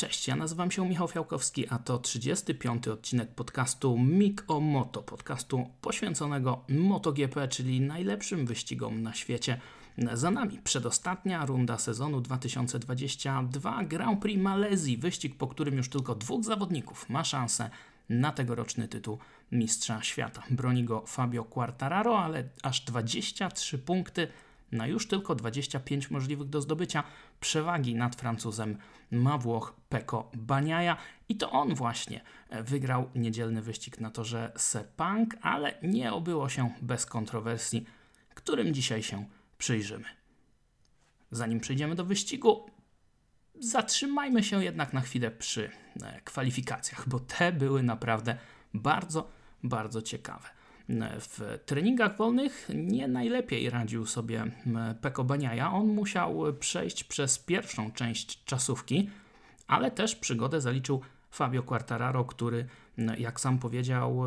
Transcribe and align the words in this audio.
Cześć, 0.00 0.28
ja 0.28 0.36
nazywam 0.36 0.70
się 0.70 0.88
Michał 0.88 1.08
Fiałkowski, 1.08 1.68
a 1.68 1.78
to 1.78 1.98
35. 1.98 2.88
odcinek 2.88 3.34
podcastu 3.34 3.98
Mik 3.98 4.44
o 4.48 4.60
Moto, 4.60 5.02
podcastu 5.02 5.70
poświęconego 5.80 6.64
MotoGP, 6.68 7.48
czyli 7.48 7.80
najlepszym 7.80 8.46
wyścigom 8.46 9.02
na 9.02 9.14
świecie. 9.14 9.60
Za 10.12 10.30
nami 10.30 10.58
przedostatnia 10.64 11.46
runda 11.46 11.78
sezonu 11.78 12.20
2022 12.20 13.84
Grand 13.84 14.22
Prix 14.22 14.42
Malezji, 14.42 14.96
wyścig, 14.98 15.36
po 15.36 15.46
którym 15.46 15.76
już 15.76 15.88
tylko 15.88 16.14
dwóch 16.14 16.44
zawodników 16.44 17.08
ma 17.08 17.24
szansę 17.24 17.70
na 18.08 18.32
tegoroczny 18.32 18.88
tytuł 18.88 19.18
Mistrza 19.52 20.02
Świata. 20.02 20.42
Broni 20.50 20.84
go 20.84 21.04
Fabio 21.06 21.44
Quartararo, 21.44 22.18
ale 22.18 22.44
aż 22.62 22.80
23 22.80 23.78
punkty 23.78 24.28
na 24.72 24.86
już 24.86 25.08
tylko 25.08 25.34
25 25.34 26.10
możliwych 26.10 26.48
do 26.48 26.60
zdobycia 26.60 27.04
przewagi 27.40 27.94
nad 27.94 28.16
Francuzem 28.16 28.78
ma 29.10 29.38
Włoch 29.38 29.74
Peko 29.88 30.30
Baniaja 30.36 30.96
i 31.28 31.36
to 31.36 31.50
on 31.50 31.74
właśnie 31.74 32.20
wygrał 32.50 33.10
niedzielny 33.14 33.62
wyścig 33.62 34.00
na 34.00 34.10
torze 34.10 34.52
Sepang, 34.56 35.36
ale 35.42 35.74
nie 35.82 36.12
obyło 36.12 36.48
się 36.48 36.70
bez 36.82 37.06
kontrowersji, 37.06 37.86
którym 38.34 38.74
dzisiaj 38.74 39.02
się 39.02 39.24
przyjrzymy. 39.58 40.04
Zanim 41.30 41.60
przejdziemy 41.60 41.94
do 41.94 42.04
wyścigu, 42.04 42.70
zatrzymajmy 43.60 44.42
się 44.42 44.64
jednak 44.64 44.92
na 44.92 45.00
chwilę 45.00 45.30
przy 45.30 45.70
e, 46.02 46.20
kwalifikacjach, 46.20 47.08
bo 47.08 47.20
te 47.20 47.52
były 47.52 47.82
naprawdę 47.82 48.36
bardzo, 48.74 49.30
bardzo 49.62 50.02
ciekawe. 50.02 50.48
W 51.20 51.58
treningach 51.66 52.16
wolnych 52.16 52.68
nie 52.74 53.08
najlepiej 53.08 53.70
radził 53.70 54.06
sobie 54.06 54.44
Peko 55.00 55.24
Baniaja. 55.24 55.72
On 55.72 55.86
musiał 55.86 56.42
przejść 56.60 57.04
przez 57.04 57.38
pierwszą 57.38 57.92
część 57.92 58.44
czasówki, 58.44 59.10
ale 59.66 59.90
też 59.90 60.16
przygodę 60.16 60.60
zaliczył 60.60 61.00
Fabio 61.30 61.62
Quartararo, 61.62 62.24
który, 62.24 62.66
jak 63.18 63.40
sam 63.40 63.58
powiedział, 63.58 64.22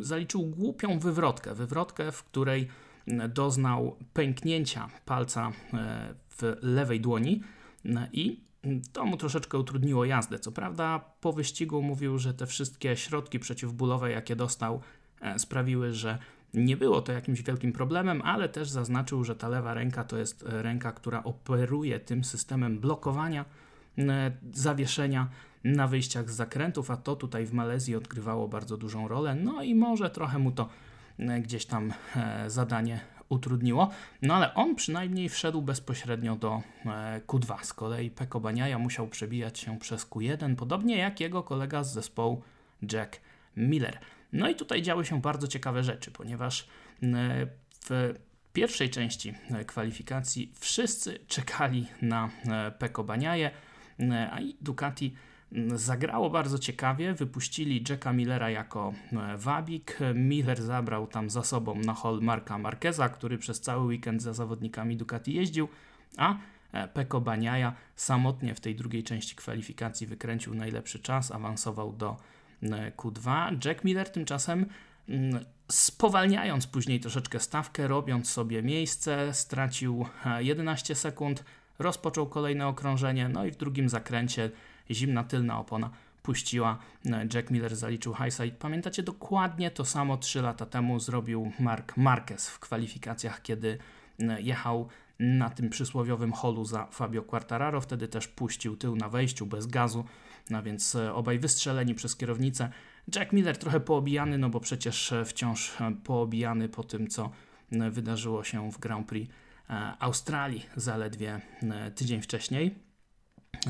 zaliczył 0.00 0.46
głupią 0.46 0.98
wywrotkę. 0.98 1.54
Wywrotkę, 1.54 2.12
w 2.12 2.24
której 2.24 2.68
doznał 3.28 3.96
pęknięcia 4.12 4.88
palca 5.04 5.52
e, 5.74 6.14
w 6.28 6.56
lewej 6.62 7.00
dłoni 7.00 7.40
i 8.12 8.40
to 8.92 9.04
mu 9.04 9.16
troszeczkę 9.16 9.58
utrudniło 9.58 10.04
jazdę. 10.04 10.38
Co 10.38 10.52
prawda, 10.52 10.98
po 11.20 11.32
wyścigu 11.32 11.82
mówił, 11.82 12.18
że 12.18 12.34
te 12.34 12.46
wszystkie 12.46 12.96
środki 12.96 13.38
przeciwbólowe, 13.38 14.10
jakie 14.10 14.36
dostał, 14.36 14.80
E, 14.80 15.03
sprawiły, 15.36 15.94
że 15.94 16.18
nie 16.54 16.76
było 16.76 17.02
to 17.02 17.12
jakimś 17.12 17.42
wielkim 17.42 17.72
problemem, 17.72 18.22
ale 18.22 18.48
też 18.48 18.70
zaznaczył, 18.70 19.24
że 19.24 19.36
ta 19.36 19.48
lewa 19.48 19.74
ręka 19.74 20.04
to 20.04 20.16
jest 20.18 20.42
e, 20.46 20.62
ręka, 20.62 20.92
która 20.92 21.24
operuje 21.24 22.00
tym 22.00 22.24
systemem 22.24 22.78
blokowania 22.78 23.44
e, 23.98 24.32
zawieszenia 24.52 25.28
na 25.64 25.88
wyjściach 25.88 26.30
z 26.30 26.34
zakrętów, 26.34 26.90
a 26.90 26.96
to 26.96 27.16
tutaj 27.16 27.46
w 27.46 27.52
Malezji 27.52 27.96
odgrywało 27.96 28.48
bardzo 28.48 28.76
dużą 28.76 29.08
rolę. 29.08 29.34
No 29.34 29.62
i 29.62 29.74
może 29.74 30.10
trochę 30.10 30.38
mu 30.38 30.52
to 30.52 30.68
gdzieś 31.42 31.66
tam 31.66 31.92
zadanie 32.46 33.00
utrudniło, 33.28 33.90
no 34.22 34.34
ale 34.34 34.54
on 34.54 34.74
przynajmniej 34.74 35.28
wszedł 35.28 35.62
bezpośrednio 35.62 36.36
do 36.36 36.62
Q2. 37.26 37.62
Z 37.62 37.72
kolei 37.72 38.10
Peko 38.10 38.40
Baniaja 38.40 38.78
musiał 38.78 39.08
przebijać 39.08 39.58
się 39.58 39.78
przez 39.78 40.06
Q1, 40.06 40.56
podobnie 40.56 40.98
jak 40.98 41.20
jego 41.20 41.42
kolega 41.42 41.84
z 41.84 41.92
zespołu 41.92 42.42
Jack 42.92 43.20
Miller. 43.56 43.98
No 44.34 44.48
i 44.48 44.54
tutaj 44.54 44.82
działy 44.82 45.04
się 45.04 45.20
bardzo 45.20 45.48
ciekawe 45.48 45.84
rzeczy, 45.84 46.10
ponieważ 46.10 46.66
e, 47.02 47.06
w 47.84 48.14
pierwszej 48.52 48.90
części 48.90 49.34
e, 49.50 49.64
kwalifikacji 49.64 50.52
wszyscy 50.60 51.18
czekali 51.28 51.86
na 52.02 52.30
e, 52.46 52.70
Peko 52.70 53.04
Baniaje, 53.04 53.50
a 54.30 54.40
i 54.40 54.56
Ducati 54.60 55.14
zagrało 55.74 56.30
bardzo 56.30 56.58
ciekawie. 56.58 57.14
Wypuścili 57.14 57.84
Jacka 57.88 58.12
Millera 58.12 58.50
jako 58.50 58.94
wabik. 59.36 59.98
Miller 60.14 60.62
zabrał 60.62 61.06
tam 61.06 61.30
za 61.30 61.42
sobą 61.42 61.74
na 61.74 61.94
hol 61.94 62.20
Marka 62.22 62.58
Marqueza, 62.58 63.08
który 63.08 63.38
przez 63.38 63.60
cały 63.60 63.84
weekend 63.84 64.22
za 64.22 64.32
zawodnikami 64.32 64.96
Ducati 64.96 65.34
jeździł, 65.34 65.68
a 66.16 66.36
Peko 66.94 67.20
Baniaja 67.20 67.74
samotnie 67.96 68.54
w 68.54 68.60
tej 68.60 68.76
drugiej 68.76 69.04
części 69.04 69.36
kwalifikacji 69.36 70.06
wykręcił 70.06 70.54
najlepszy 70.54 70.98
czas, 70.98 71.30
awansował 71.30 71.92
do 71.92 72.16
Q2. 72.70 73.56
Jack 73.64 73.84
Miller 73.84 74.10
tymczasem 74.10 74.66
mm, 75.08 75.44
spowalniając 75.72 76.66
później 76.66 77.00
troszeczkę 77.00 77.40
stawkę, 77.40 77.88
robiąc 77.88 78.30
sobie 78.30 78.62
miejsce, 78.62 79.34
stracił 79.34 80.06
11 80.38 80.92
e, 80.92 80.96
sekund, 80.96 81.44
rozpoczął 81.78 82.26
kolejne 82.26 82.66
okrążenie, 82.66 83.28
no 83.28 83.44
i 83.44 83.50
w 83.50 83.56
drugim 83.56 83.88
zakręcie 83.88 84.50
zimna 84.90 85.24
tylna 85.24 85.58
opona 85.58 85.90
puściła. 86.22 86.78
E, 87.06 87.26
Jack 87.34 87.50
Miller 87.50 87.76
zaliczył 87.76 88.14
highside. 88.14 88.56
Pamiętacie 88.58 89.02
dokładnie 89.02 89.70
to 89.70 89.84
samo 89.84 90.16
3 90.16 90.42
lata 90.42 90.66
temu 90.66 91.00
zrobił 91.00 91.52
Mark 91.60 91.96
Marquez 91.96 92.48
w 92.48 92.58
kwalifikacjach, 92.58 93.42
kiedy 93.42 93.78
e, 94.20 94.42
jechał 94.42 94.88
na 95.18 95.50
tym 95.50 95.70
przysłowiowym 95.70 96.32
holu 96.32 96.64
za 96.64 96.86
Fabio 96.86 97.22
Quartararo. 97.22 97.80
Wtedy 97.80 98.08
też 98.08 98.28
puścił 98.28 98.76
tył 98.76 98.96
na 98.96 99.08
wejściu 99.08 99.46
bez 99.46 99.66
gazu. 99.66 100.04
No 100.50 100.62
więc 100.62 100.94
e, 100.94 101.14
obaj 101.14 101.38
wystrzeleni 101.38 101.94
przez 101.94 102.16
kierownicę. 102.16 102.70
Jack 103.14 103.32
Miller 103.32 103.56
trochę 103.58 103.80
poobijany, 103.80 104.38
no 104.38 104.50
bo 104.50 104.60
przecież 104.60 105.12
e, 105.12 105.24
wciąż 105.24 105.80
e, 105.80 105.92
poobijany 106.04 106.68
po 106.68 106.84
tym, 106.84 107.08
co 107.08 107.30
wydarzyło 107.90 108.44
się 108.44 108.72
w 108.72 108.78
Grand 108.78 109.08
Prix 109.08 109.32
Australii 109.98 110.66
zaledwie 110.76 111.40
tydzień 111.94 112.22
wcześniej. 112.22 112.74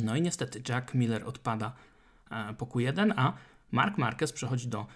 No 0.02 0.16
i 0.16 0.22
niestety 0.22 0.62
Jack 0.68 0.94
Miller 0.94 1.24
odpada 1.24 1.72
po 2.58 2.66
Q1, 2.66 3.12
a 3.16 3.32
Mark 3.70 3.98
Marquez 3.98 4.32
przechodzi 4.32 4.68
do 4.68 4.86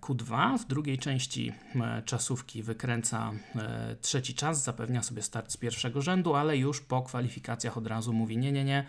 Q2. 0.00 0.58
W 0.58 0.66
drugiej 0.66 0.98
części 0.98 1.52
czasówki 2.04 2.62
wykręca 2.62 3.32
trzeci 4.00 4.34
czas, 4.34 4.64
zapewnia 4.64 5.02
sobie 5.02 5.22
start 5.22 5.52
z 5.52 5.56
pierwszego 5.56 6.02
rzędu, 6.02 6.34
ale 6.34 6.56
już 6.56 6.80
po 6.80 7.02
kwalifikacjach 7.02 7.76
od 7.76 7.86
razu 7.86 8.12
mówi: 8.12 8.38
Nie, 8.38 8.52
nie, 8.52 8.64
nie, 8.64 8.84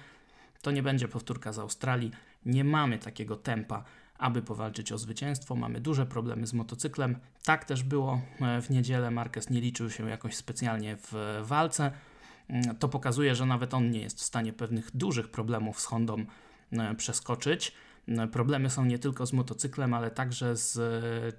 to 0.61 0.71
nie 0.71 0.83
będzie 0.83 1.07
powtórka 1.07 1.53
z 1.53 1.59
Australii 1.59 2.11
nie 2.45 2.63
mamy 2.63 2.99
takiego 2.99 3.35
tempa, 3.35 3.83
aby 4.17 4.41
powalczyć 4.41 4.91
o 4.91 4.97
zwycięstwo. 4.97 5.55
Mamy 5.55 5.81
duże 5.81 6.05
problemy 6.05 6.47
z 6.47 6.53
motocyklem. 6.53 7.19
Tak 7.43 7.65
też 7.65 7.83
było 7.83 8.21
e, 8.41 8.61
w 8.61 8.69
niedzielę. 8.69 9.11
Marquez 9.11 9.49
nie 9.49 9.61
liczył 9.61 9.89
się 9.89 10.09
jakoś 10.09 10.35
specjalnie 10.35 10.97
w 10.97 11.41
walce. 11.43 11.91
Mm, 12.49 12.75
to 12.75 12.89
pokazuje, 12.89 13.35
że 13.35 13.45
nawet 13.45 13.73
on 13.73 13.91
nie 13.91 14.01
jest 14.01 14.19
w 14.19 14.23
stanie 14.23 14.53
pewnych 14.53 14.97
dużych 14.97 15.31
problemów 15.31 15.81
z 15.81 15.85
Hondą 15.85 16.25
e, 16.71 16.95
przeskoczyć. 16.95 17.73
E, 18.17 18.27
problemy 18.27 18.69
są 18.69 18.85
nie 18.85 18.99
tylko 18.99 19.25
z 19.25 19.33
motocyklem, 19.33 19.93
ale 19.93 20.11
także 20.11 20.55
z 20.55 20.79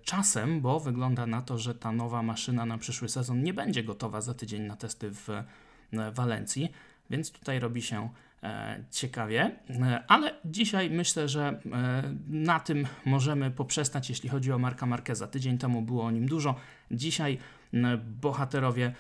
czasem, 0.05 0.61
bo 0.61 0.81
wygląda 0.81 1.27
na 1.27 1.43
to, 1.43 1.59
że 1.59 1.75
ta 1.75 1.93
nowa 1.93 2.23
maszyna 2.23 2.67
na 2.67 2.79
przyszły 2.79 3.09
sezon 3.09 3.43
nie 3.43 3.55
będzie 3.55 3.85
gotowa 3.85 4.21
za 4.21 4.35
tydzień 4.35 4.63
na 4.63 4.77
testy 4.77 5.11
w 5.11 5.29
Walencji, 6.15 6.73
więc 7.11 7.33
tutaj 7.33 7.61
robi 7.61 7.83
się 7.83 8.09
E, 8.43 8.85
ciekawie, 8.91 9.51
e, 9.71 10.05
ale 10.09 10.35
dzisiaj 10.45 10.91
myślę, 10.91 11.29
że 11.29 11.61
e, 11.73 12.15
na 12.29 12.61
tym 12.61 12.87
możemy 13.05 13.51
poprzestać, 13.51 14.09
jeśli 14.09 14.29
chodzi 14.29 14.53
o 14.53 14.59
Marka 14.59 14.87
Marqueza. 14.87 15.27
Tydzień 15.27 15.59
temu 15.59 15.83
było 15.83 16.05
o 16.05 16.11
nim 16.11 16.27
dużo, 16.27 16.55
dzisiaj 16.91 17.39
bohaterowie 18.21 18.93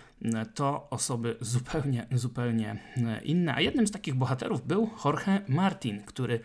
to 0.54 0.90
osoby 0.90 1.36
zupełnie, 1.40 2.06
zupełnie 2.12 2.76
inne. 3.24 3.54
A 3.54 3.60
jednym 3.60 3.86
z 3.86 3.90
takich 3.90 4.14
bohaterów 4.14 4.66
był 4.66 4.90
Jorge 5.04 5.40
Martin, 5.48 6.02
który 6.02 6.40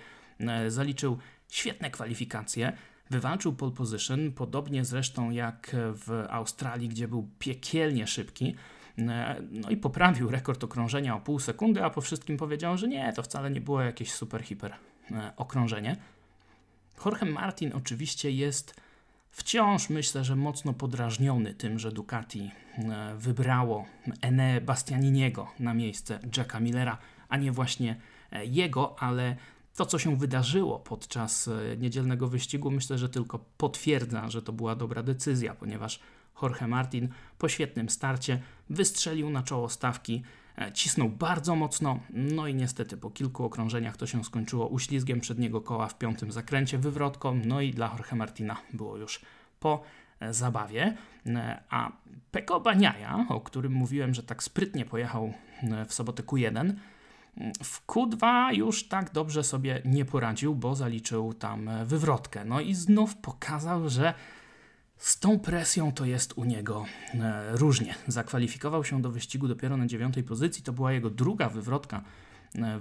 zaliczył 0.68 1.18
świetne 1.50 1.92
kwalifikacje. 1.92 2.74
Wywalczył 3.10 3.54
pole 3.54 3.72
position, 3.72 4.32
podobnie 4.32 4.86
zresztą 4.86 5.32
jak 5.32 5.76
w 5.76 6.26
Australii, 6.30 6.90
gdzie 6.90 7.08
był 7.08 7.30
piekielnie 7.40 8.08
szybki. 8.08 8.56
E, 9.00 9.42
no 9.52 9.70
i 9.70 9.78
poprawił 9.78 10.32
rekord 10.32 10.64
okrążenia 10.64 11.16
o 11.16 11.20
pół 11.20 11.40
sekundy, 11.40 11.84
a 11.84 11.90
po 11.90 12.02
wszystkim 12.02 12.38
powiedział, 12.38 12.78
że 12.78 12.88
nie, 12.88 13.14
to 13.14 13.24
wcale 13.24 13.52
nie 13.52 13.62
było 13.62 13.82
jakieś 13.82 14.12
super 14.12 14.44
hiper 14.44 14.74
e, 15.12 15.32
okrążenie. 15.38 15.96
Jorge 17.06 17.26
Martin 17.26 17.72
oczywiście 17.74 18.32
jest 18.32 18.76
wciąż, 19.32 19.90
myślę, 19.90 20.24
że 20.24 20.36
mocno 20.36 20.74
podrażniony 20.74 21.54
tym, 21.54 21.80
że 21.80 21.92
Ducati 21.92 22.52
e, 22.78 23.16
wybrało 23.18 23.86
Ene 24.22 24.62
Bastianiniego 24.62 25.48
na 25.60 25.74
miejsce 25.74 26.20
Jacka 26.38 26.60
Millera, 26.60 26.98
a 27.30 27.38
nie 27.38 27.52
właśnie 27.52 27.96
jego, 28.44 28.96
ale 29.00 29.36
to, 29.78 29.86
co 29.86 30.00
się 30.00 30.18
wydarzyło 30.18 30.80
podczas 30.80 31.50
niedzielnego 31.78 32.28
wyścigu, 32.28 32.72
myślę, 32.72 32.98
że 32.98 33.10
tylko 33.10 33.40
potwierdza, 33.58 34.30
że 34.30 34.42
to 34.42 34.54
była 34.54 34.76
dobra 34.76 35.04
decyzja, 35.04 35.56
ponieważ 35.56 36.00
Jorge 36.42 36.68
Martin 36.68 37.10
po 37.38 37.50
świetnym 37.50 37.90
starcie 37.90 38.40
wystrzelił 38.70 39.30
na 39.30 39.44
czoło 39.44 39.70
stawki, 39.70 40.24
e, 40.58 40.72
cisnął 40.74 41.10
bardzo 41.10 41.56
mocno, 41.56 42.00
no 42.10 42.48
i 42.48 42.56
niestety 42.56 42.98
po 42.98 43.10
kilku 43.10 43.46
okrążeniach 43.46 43.98
to 43.98 44.08
się 44.08 44.24
skończyło 44.24 44.68
uślizgiem 44.68 45.20
przedniego 45.20 45.62
koła 45.62 45.88
w 45.88 45.98
piątym 45.98 46.32
zakręcie, 46.32 46.78
wywrotką, 46.78 47.42
no 47.46 47.62
i 47.62 47.72
dla 47.72 47.88
Jorge 47.88 48.16
Martina 48.16 48.58
było 48.74 48.98
już 48.98 49.22
po 49.60 49.84
e, 50.20 50.34
zabawie. 50.34 50.98
E, 51.26 51.64
a 51.70 51.92
Peko 52.32 52.60
Baniaja, 52.60 53.26
o 53.30 53.42
którym 53.42 53.74
mówiłem, 53.74 54.14
że 54.14 54.24
tak 54.24 54.44
sprytnie 54.44 54.86
pojechał 54.86 55.34
w 55.88 55.94
sobotę 55.94 56.24
Q1, 56.24 56.74
W 57.64 57.88
Q2 57.88 58.54
już 58.54 58.88
tak 58.88 59.12
dobrze 59.12 59.44
sobie 59.44 59.82
nie 59.86 60.06
poradził, 60.06 60.56
bo 60.56 60.76
zaliczył 60.76 61.34
tam 61.34 61.70
wywrotkę. 61.86 62.46
No 62.46 62.62
i 62.62 62.74
znów 62.74 63.16
pokazał, 63.16 63.90
że 63.90 64.14
z 64.98 65.20
tą 65.20 65.40
presją 65.40 65.92
to 65.92 66.06
jest 66.06 66.38
u 66.38 66.44
niego 66.44 66.86
e, 67.14 67.58
różnie. 67.58 67.96
Zakwalifikował 68.08 68.84
się 68.84 69.02
do 69.02 69.12
wyścigu 69.12 69.48
dopiero 69.48 69.78
na 69.78 69.88
dziewiątej 69.88 70.24
pozycji. 70.24 70.64
To 70.64 70.74
była 70.74 70.92
jego 70.92 71.10
druga 71.10 71.50
wywrotka 71.50 71.98
e, 71.98 72.02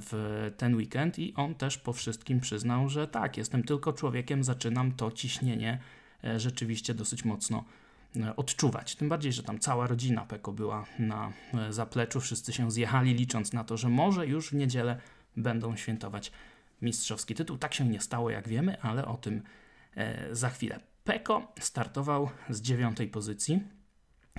w 0.00 0.52
ten 0.56 0.74
weekend 0.74 1.18
i 1.18 1.34
on 1.34 1.54
też 1.54 1.78
po 1.78 1.92
wszystkim 1.92 2.40
przyznał, 2.40 2.88
że 2.88 3.08
tak, 3.08 3.36
jestem 3.36 3.62
tylko 3.62 3.92
człowiekiem, 3.92 4.44
zaczynam 4.44 4.92
to 4.92 5.12
ciśnienie 5.12 5.78
e, 6.24 6.40
rzeczywiście 6.40 6.94
dosyć 6.94 7.24
mocno 7.24 7.64
odczuwać. 8.36 8.96
Tym 8.96 9.08
bardziej, 9.08 9.32
że 9.32 9.42
tam 9.42 9.58
cała 9.58 9.86
rodzina 9.86 10.26
Peko 10.26 10.52
była 10.52 10.84
na 10.98 11.32
zapleczu, 11.70 12.20
wszyscy 12.20 12.52
się 12.52 12.70
zjechali, 12.70 13.14
licząc 13.14 13.52
na 13.52 13.64
to, 13.64 13.76
że 13.76 13.88
może 13.88 14.26
już 14.26 14.50
w 14.50 14.54
niedzielę 14.54 15.00
będą 15.36 15.76
świętować 15.76 16.32
mistrzowski 16.82 17.34
tytuł. 17.34 17.58
Tak 17.58 17.74
się 17.74 17.88
nie 17.88 18.00
stało, 18.00 18.30
jak 18.30 18.48
wiemy, 18.48 18.80
ale 18.80 19.06
o 19.06 19.16
tym 19.16 19.42
za 20.30 20.50
chwilę. 20.50 20.80
Peko 21.04 21.52
startował 21.60 22.30
z 22.50 22.60
dziewiątej 22.60 23.08
pozycji, 23.08 23.62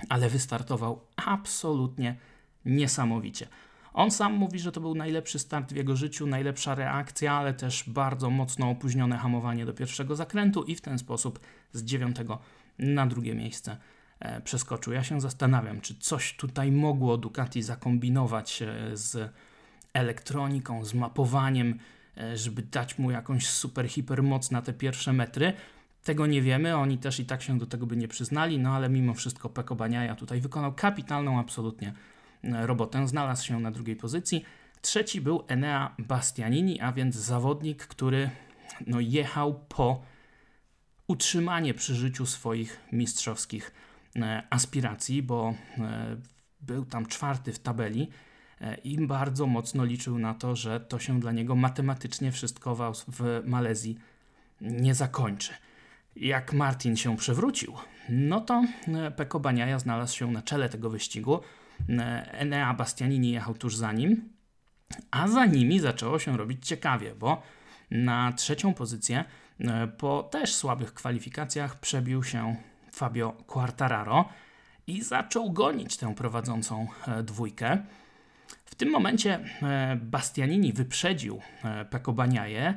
ale 0.08 0.28
wystartował 0.28 1.00
absolutnie 1.16 2.16
niesamowicie. 2.64 3.48
On 3.92 4.10
sam 4.10 4.32
mówi, 4.32 4.58
że 4.58 4.72
to 4.72 4.80
był 4.80 4.94
najlepszy 4.94 5.38
start 5.38 5.72
w 5.72 5.76
jego 5.76 5.96
życiu, 5.96 6.26
najlepsza 6.26 6.74
reakcja, 6.74 7.32
ale 7.32 7.54
też 7.54 7.84
bardzo 7.86 8.30
mocno 8.30 8.70
opóźnione 8.70 9.18
hamowanie 9.18 9.66
do 9.66 9.74
pierwszego 9.74 10.16
zakrętu 10.16 10.64
i 10.64 10.74
w 10.74 10.80
ten 10.80 10.98
sposób 10.98 11.40
z 11.72 11.84
dziewiątego 11.84 12.38
na 12.78 13.06
drugie 13.06 13.34
miejsce 13.34 13.76
e, 14.20 14.40
przeskoczył. 14.40 14.92
Ja 14.92 15.04
się 15.04 15.20
zastanawiam, 15.20 15.80
czy 15.80 15.94
coś 15.94 16.36
tutaj 16.36 16.72
mogło 16.72 17.16
Ducati 17.16 17.62
zakombinować 17.62 18.62
e, 18.62 18.96
z 18.96 19.32
elektroniką, 19.92 20.84
z 20.84 20.94
mapowaniem, 20.94 21.78
e, 22.16 22.36
żeby 22.36 22.62
dać 22.62 22.98
mu 22.98 23.10
jakąś 23.10 23.46
super, 23.46 23.88
hiper 23.88 24.22
moc 24.22 24.50
na 24.50 24.62
te 24.62 24.72
pierwsze 24.72 25.12
metry. 25.12 25.52
Tego 26.04 26.26
nie 26.26 26.42
wiemy, 26.42 26.76
oni 26.76 26.98
też 26.98 27.20
i 27.20 27.24
tak 27.24 27.42
się 27.42 27.58
do 27.58 27.66
tego 27.66 27.86
by 27.86 27.96
nie 27.96 28.08
przyznali, 28.08 28.58
no 28.58 28.74
ale 28.74 28.88
mimo 28.88 29.14
wszystko 29.14 29.48
Peko 29.48 29.74
Baniaja 29.74 30.14
tutaj 30.14 30.40
wykonał 30.40 30.72
kapitalną 30.72 31.40
absolutnie 31.40 31.92
robotę, 32.42 33.08
znalazł 33.08 33.46
się 33.46 33.60
na 33.60 33.70
drugiej 33.70 33.96
pozycji. 33.96 34.44
Trzeci 34.80 35.20
był 35.20 35.44
Enea 35.48 35.94
Bastianini, 35.98 36.80
a 36.80 36.92
więc 36.92 37.14
zawodnik, 37.14 37.86
który 37.86 38.30
no, 38.86 39.00
jechał 39.00 39.60
po 39.68 40.02
utrzymanie 41.08 41.74
przy 41.74 41.94
życiu 41.94 42.26
swoich 42.26 42.80
mistrzowskich 42.92 43.72
e, 44.16 44.42
aspiracji, 44.50 45.22
bo 45.22 45.54
e, 45.78 46.16
był 46.60 46.84
tam 46.84 47.06
czwarty 47.06 47.52
w 47.52 47.58
tabeli 47.58 48.08
i 48.84 49.06
bardzo 49.06 49.46
mocno 49.46 49.84
liczył 49.84 50.18
na 50.18 50.34
to, 50.34 50.56
że 50.56 50.80
to 50.80 50.98
się 50.98 51.20
dla 51.20 51.32
niego 51.32 51.56
matematycznie 51.56 52.32
wszystko 52.32 52.94
w 53.08 53.42
Malezji 53.44 53.98
nie 54.60 54.94
zakończy 54.94 55.52
jak 56.20 56.52
Martin 56.52 56.96
się 56.96 57.16
przewrócił, 57.16 57.74
no 58.08 58.40
to 58.40 58.64
e, 58.88 59.10
Peko 59.10 59.40
Baniaja 59.40 59.78
znalazł 59.78 60.16
się 60.16 60.30
na 60.30 60.42
czele 60.42 60.68
tego 60.68 60.90
wyścigu. 60.90 61.40
E, 61.88 62.32
Enea 62.32 62.74
Bastianini 62.74 63.30
jechał 63.30 63.54
tuż 63.54 63.76
za 63.76 63.92
nim, 63.92 64.28
a 65.10 65.28
za 65.28 65.46
nimi 65.46 65.80
zaczęło 65.80 66.18
się 66.18 66.36
robić 66.36 66.66
ciekawie, 66.66 67.14
bo 67.14 67.42
na 67.90 68.32
trzecią 68.32 68.74
pozycję 68.74 69.18
e, 69.18 69.24
po 69.98 70.22
też 70.22 70.54
słabych 70.54 70.94
kwalifikacjach 70.94 71.80
przebił 71.80 72.24
się 72.24 72.56
Fabio 72.92 73.32
Quartararo 73.46 74.28
i 74.86 75.02
zaczął 75.02 75.52
gonić 75.52 75.96
tę 75.96 76.14
prowadzącą 76.14 76.86
dwójkę. 77.22 77.78
W 78.64 78.74
tym 78.74 78.90
momencie 78.90 79.40
Bastianini 79.96 80.72
wyprzedził 80.72 81.40
Peko 81.90 82.12
Baniaję, 82.12 82.74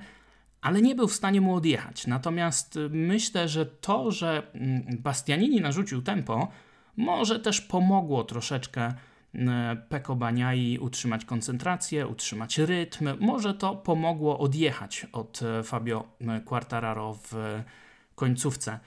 ale 0.62 0.82
nie 0.82 0.96
był 0.96 1.08
w 1.08 1.16
stanie 1.16 1.42
mu 1.42 1.56
odjechać. 1.56 2.08
Natomiast 2.08 2.80
myślę, 2.90 3.50
że 3.50 3.66
to, 3.66 4.12
że 4.12 4.44
mm, 4.54 4.84
Bastianini 5.00 5.62
narzucił 5.62 6.02
tempo, 6.02 6.48
może 6.98 7.40
też 7.40 7.62
pomogło 7.62 8.24
troszeczkę 8.24 8.94
Peko 9.90 10.16
Baniai 10.16 10.80
utrzymać 10.80 11.26
koncentrację, 11.26 12.08
utrzymać 12.08 12.58
rytm. 12.58 13.10
Może 13.20 13.54
to 13.54 13.76
pomogło 13.76 14.40
odjechać 14.40 15.08
od 15.12 15.42
y, 15.42 15.64
Fabio 15.64 16.08
Quartararo 16.46 17.14
w 17.14 17.34
końcówce, 18.16 18.80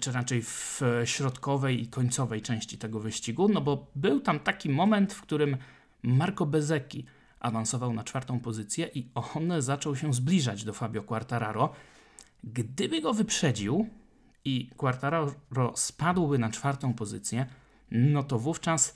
czy 0.00 0.12
raczej 0.12 0.42
w 0.42 0.80
środkowej 1.04 1.82
i 1.82 1.86
końcowej 1.86 2.42
części 2.42 2.78
tego 2.78 3.00
wyścigu, 3.00 3.48
no 3.48 3.60
bo 3.60 3.86
był 3.96 4.20
tam 4.20 4.40
taki 4.40 4.68
moment, 4.68 5.12
w 5.12 5.22
którym 5.22 5.56
Marco 6.02 6.46
Bezecchi 6.46 7.04
awansował 7.40 7.92
na 7.92 8.04
czwartą 8.04 8.40
pozycję 8.40 8.90
i 8.94 9.08
on 9.14 9.52
zaczął 9.58 9.96
się 9.96 10.14
zbliżać 10.14 10.64
do 10.64 10.72
Fabio 10.72 11.02
Quartararo. 11.02 11.72
Gdyby 12.44 13.00
go 13.00 13.14
wyprzedził 13.14 13.88
i 14.44 14.70
Quartararo 14.76 15.72
spadłby 15.74 16.38
na 16.38 16.50
czwartą 16.50 16.94
pozycję, 16.94 17.46
no 17.90 18.22
to 18.22 18.38
wówczas 18.38 18.94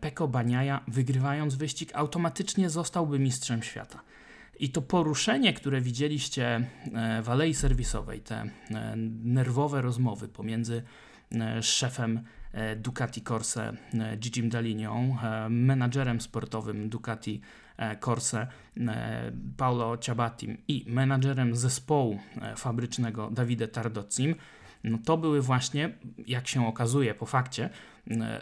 Peko 0.00 0.28
Baniaja, 0.28 0.80
wygrywając 0.88 1.54
wyścig, 1.54 1.90
automatycznie 1.94 2.70
zostałby 2.70 3.18
mistrzem 3.18 3.62
świata. 3.62 4.02
I 4.58 4.70
to 4.70 4.82
poruszenie, 4.82 5.52
które 5.52 5.80
widzieliście 5.80 6.46
e, 6.94 7.22
w 7.22 7.30
alei 7.30 7.54
serwisowej, 7.54 8.20
te 8.20 8.36
e, 8.36 8.50
nerwowe 9.24 9.82
rozmowy 9.82 10.28
pomiędzy 10.28 10.82
e, 11.32 11.62
szefem 11.62 12.20
Ducati 12.76 13.22
Corse 13.22 13.72
Gigim 14.16 14.48
Dalinią, 14.48 15.16
menadżerem 15.50 16.20
sportowym 16.20 16.88
Ducati 16.88 17.40
Corse 18.00 18.46
Paolo 19.56 19.98
Ciabatim 19.98 20.58
i 20.68 20.84
menadżerem 20.86 21.56
zespołu 21.56 22.18
fabrycznego 22.56 23.30
Davide 23.30 23.68
Tardozzim, 23.68 24.34
no 24.84 24.98
to 25.04 25.16
były 25.16 25.42
właśnie, 25.42 25.94
jak 26.26 26.48
się 26.48 26.66
okazuje 26.66 27.14
po 27.14 27.26
fakcie, 27.26 27.70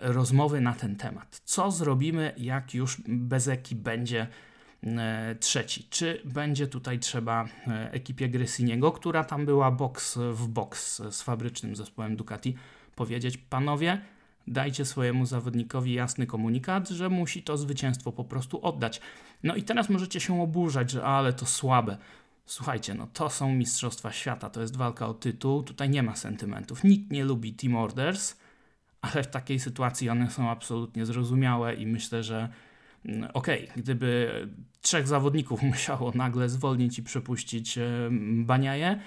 rozmowy 0.00 0.60
na 0.60 0.72
ten 0.72 0.96
temat. 0.96 1.40
Co 1.44 1.70
zrobimy, 1.70 2.32
jak 2.36 2.74
już 2.74 3.02
Bezeki 3.08 3.76
będzie 3.76 4.26
trzeci? 5.40 5.86
Czy 5.90 6.22
będzie 6.24 6.66
tutaj 6.66 6.98
trzeba 6.98 7.48
ekipie 7.90 8.28
Gressiniego, 8.28 8.92
która 8.92 9.24
tam 9.24 9.46
była 9.46 9.70
box 9.70 10.18
w 10.32 10.48
box 10.48 11.02
z 11.10 11.22
fabrycznym 11.22 11.76
zespołem 11.76 12.16
Ducati, 12.16 12.54
powiedzieć: 12.94 13.38
Panowie, 13.38 14.00
dajcie 14.46 14.84
swojemu 14.84 15.26
zawodnikowi 15.26 15.92
jasny 15.92 16.26
komunikat, 16.26 16.88
że 16.88 17.08
musi 17.08 17.42
to 17.42 17.56
zwycięstwo 17.56 18.12
po 18.12 18.24
prostu 18.24 18.66
oddać. 18.66 19.00
No 19.42 19.54
i 19.54 19.62
teraz 19.62 19.88
możecie 19.88 20.20
się 20.20 20.42
oburzać, 20.42 20.90
że 20.90 21.04
ale 21.04 21.32
to 21.32 21.46
słabe. 21.46 21.96
Słuchajcie, 22.46 22.94
no 22.94 23.06
to 23.12 23.30
są 23.30 23.52
Mistrzostwa 23.52 24.12
Świata, 24.12 24.50
to 24.50 24.60
jest 24.60 24.76
walka 24.76 25.06
o 25.06 25.14
tytuł, 25.14 25.62
tutaj 25.62 25.90
nie 25.90 26.02
ma 26.02 26.16
sentymentów. 26.16 26.84
Nikt 26.84 27.10
nie 27.10 27.24
lubi 27.24 27.54
Team 27.54 27.76
Orders, 27.76 28.36
ale 29.00 29.22
w 29.22 29.26
takiej 29.26 29.60
sytuacji 29.60 30.10
one 30.10 30.30
są 30.30 30.50
absolutnie 30.50 31.06
zrozumiałe 31.06 31.74
i 31.74 31.86
myślę, 31.86 32.22
że 32.22 32.48
mm, 33.04 33.30
okej, 33.34 33.64
okay, 33.64 33.82
gdyby 33.82 34.30
trzech 34.80 35.08
zawodników 35.08 35.62
musiało 35.72 36.12
nagle 36.14 36.48
zwolnić 36.48 36.98
i 36.98 37.02
przepuścić 37.02 37.78
Baniaje, 38.44 39.00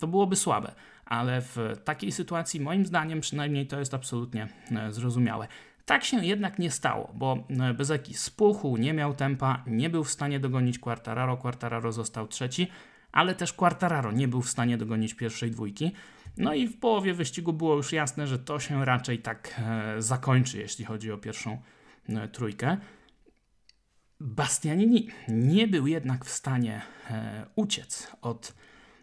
to 0.00 0.06
byłoby 0.06 0.36
słabe 0.36 0.74
ale 1.04 1.40
w 1.40 1.58
takiej 1.84 2.12
sytuacji, 2.12 2.60
moim 2.60 2.86
zdaniem, 2.86 3.20
przynajmniej 3.20 3.66
to 3.66 3.78
jest 3.78 3.94
absolutnie 3.94 4.48
e, 4.70 4.92
zrozumiałe. 4.92 5.48
Tak 5.84 6.04
się 6.04 6.24
jednak 6.24 6.58
nie 6.58 6.70
stało, 6.70 7.12
bo 7.14 7.46
e, 7.48 7.74
Bezeki 7.74 8.14
spuchł, 8.14 8.76
nie 8.76 8.92
miał 8.92 9.14
tempa, 9.14 9.64
nie 9.66 9.90
był 9.90 10.04
w 10.04 10.10
stanie 10.10 10.40
dogonić 10.40 10.78
Quartararo, 10.78 11.36
Quartararo 11.36 11.92
został 11.92 12.28
trzeci, 12.28 12.68
ale 13.12 13.34
też 13.34 13.52
Quartararo 13.52 14.12
nie 14.12 14.28
był 14.28 14.42
w 14.42 14.50
stanie 14.50 14.76
dogonić 14.76 15.14
pierwszej 15.14 15.50
dwójki. 15.50 15.92
No 16.36 16.54
i 16.54 16.68
w 16.68 16.78
połowie 16.78 17.14
wyścigu 17.14 17.52
było 17.52 17.76
już 17.76 17.92
jasne, 17.92 18.26
że 18.26 18.38
to 18.38 18.60
się 18.60 18.84
raczej 18.84 19.18
tak 19.18 19.54
e, 19.58 20.02
zakończy, 20.02 20.58
jeśli 20.58 20.84
chodzi 20.84 21.12
o 21.12 21.18
pierwszą 21.18 21.62
e, 22.08 22.28
trójkę. 22.28 22.76
Bastianini 24.20 25.08
nie 25.28 25.68
był 25.68 25.86
jednak 25.86 26.24
w 26.24 26.30
stanie 26.30 26.82
uciec 27.54 28.12
od 28.22 28.54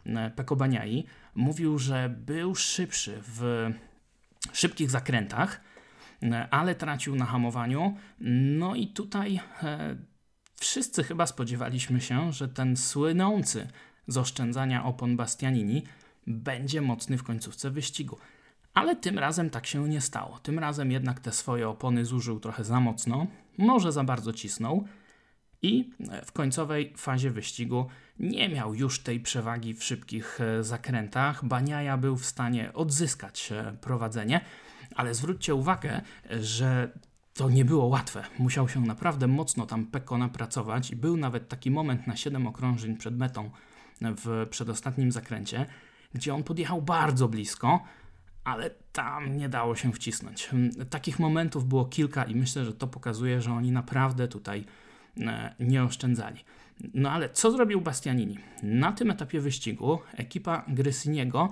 e, 0.05 0.31
Peko 0.35 0.55
Baniai 0.55 1.05
mówił, 1.35 1.79
że 1.79 2.09
był 2.09 2.55
szybszy 2.55 3.21
w 3.21 3.69
szybkich 4.53 4.89
zakrętach, 4.89 5.61
ale 6.51 6.75
tracił 6.75 7.15
na 7.15 7.25
hamowaniu. 7.25 7.97
No 8.59 8.75
i 8.75 8.87
tutaj 8.87 9.39
e, 9.63 9.95
wszyscy 10.55 11.03
chyba 11.03 11.27
spodziewaliśmy 11.27 12.01
się, 12.01 12.33
że 12.33 12.47
ten 12.47 12.77
słynący 12.77 13.67
z 14.07 14.17
oszczędzania 14.17 14.85
opon 14.85 15.17
Bastianini 15.17 15.83
będzie 16.27 16.81
mocny 16.81 17.17
w 17.17 17.23
końcówce 17.23 17.71
wyścigu. 17.71 18.17
Ale 18.73 18.95
tym 18.95 19.19
razem 19.19 19.49
tak 19.49 19.67
się 19.67 19.89
nie 19.89 20.01
stało. 20.01 20.39
Tym 20.39 20.59
razem 20.59 20.91
jednak 20.91 21.19
te 21.19 21.31
swoje 21.31 21.69
opony 21.69 22.05
zużył 22.05 22.39
trochę 22.39 22.63
za 22.63 22.79
mocno, 22.79 23.27
może 23.57 23.91
za 23.91 24.03
bardzo 24.03 24.33
cisnął 24.33 24.87
i 25.61 25.89
w 26.25 26.31
końcowej 26.31 26.93
fazie 26.97 27.31
wyścigu 27.31 27.85
nie 28.19 28.49
miał 28.49 28.75
już 28.75 28.99
tej 28.99 29.19
przewagi 29.19 29.73
w 29.73 29.83
szybkich 29.83 30.41
e, 30.41 30.63
zakrętach. 30.63 31.45
Baniaja 31.45 31.97
był 31.97 32.17
w 32.17 32.25
stanie 32.25 32.73
odzyskać 32.73 33.51
e, 33.51 33.77
prowadzenie, 33.81 34.41
ale 34.95 35.13
zwróćcie 35.13 35.55
uwagę, 35.55 36.01
że 36.29 36.91
to 37.33 37.49
nie 37.49 37.65
było 37.65 37.85
łatwe. 37.85 38.23
Musiał 38.39 38.69
się 38.69 38.81
naprawdę 38.81 39.27
mocno 39.27 39.65
tam 39.65 39.85
Peko 39.85 40.17
napracować 40.17 40.91
i 40.91 40.95
był 40.95 41.17
nawet 41.17 41.49
taki 41.49 41.71
moment 41.71 42.07
na 42.07 42.15
7 42.15 42.47
okrążeń 42.47 42.97
przed 42.97 43.17
metą 43.17 43.49
w 44.01 44.47
przedostatnim 44.49 45.11
zakręcie, 45.11 45.65
gdzie 46.13 46.33
on 46.33 46.43
podjechał 46.43 46.81
bardzo 46.81 47.27
blisko, 47.27 47.83
ale 48.43 48.69
tam 48.91 49.37
nie 49.37 49.49
dało 49.49 49.75
się 49.75 49.93
wcisnąć. 49.93 50.49
Takich 50.89 51.19
momentów 51.19 51.67
było 51.67 51.85
kilka 51.85 52.23
i 52.23 52.35
myślę, 52.35 52.65
że 52.65 52.73
to 52.73 52.87
pokazuje, 52.87 53.41
że 53.41 53.53
oni 53.53 53.71
naprawdę 53.71 54.27
tutaj 54.27 54.65
e, 55.17 55.55
nie 55.59 55.83
oszczędzali. 55.83 56.39
No 56.93 57.11
ale 57.11 57.29
co 57.29 57.51
zrobił 57.51 57.81
Bastianini? 57.81 58.37
Na 58.63 58.91
tym 58.91 59.11
etapie 59.11 59.41
wyścigu 59.41 59.99
ekipa 60.13 60.65
Gresiniego 60.67 61.49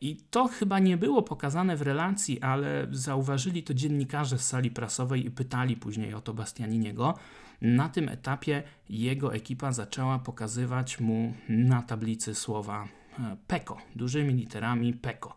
i 0.00 0.16
to 0.30 0.48
chyba 0.48 0.78
nie 0.78 0.96
było 0.96 1.22
pokazane 1.22 1.76
w 1.76 1.82
relacji, 1.82 2.40
ale 2.40 2.86
zauważyli 2.90 3.62
to 3.62 3.74
dziennikarze 3.74 4.38
z 4.38 4.46
sali 4.46 4.70
prasowej 4.70 5.26
i 5.26 5.30
pytali 5.30 5.76
później 5.76 6.14
o 6.14 6.20
to 6.20 6.34
Bastianiniego. 6.34 7.14
Na 7.60 7.88
tym 7.88 8.08
etapie 8.08 8.62
jego 8.88 9.34
ekipa 9.34 9.72
zaczęła 9.72 10.18
pokazywać 10.18 11.00
mu 11.00 11.34
na 11.48 11.82
tablicy 11.82 12.34
słowa 12.34 12.88
e, 13.18 13.36
PECO, 13.46 13.76
dużymi 13.96 14.34
literami 14.34 14.94
PECO. 14.94 15.36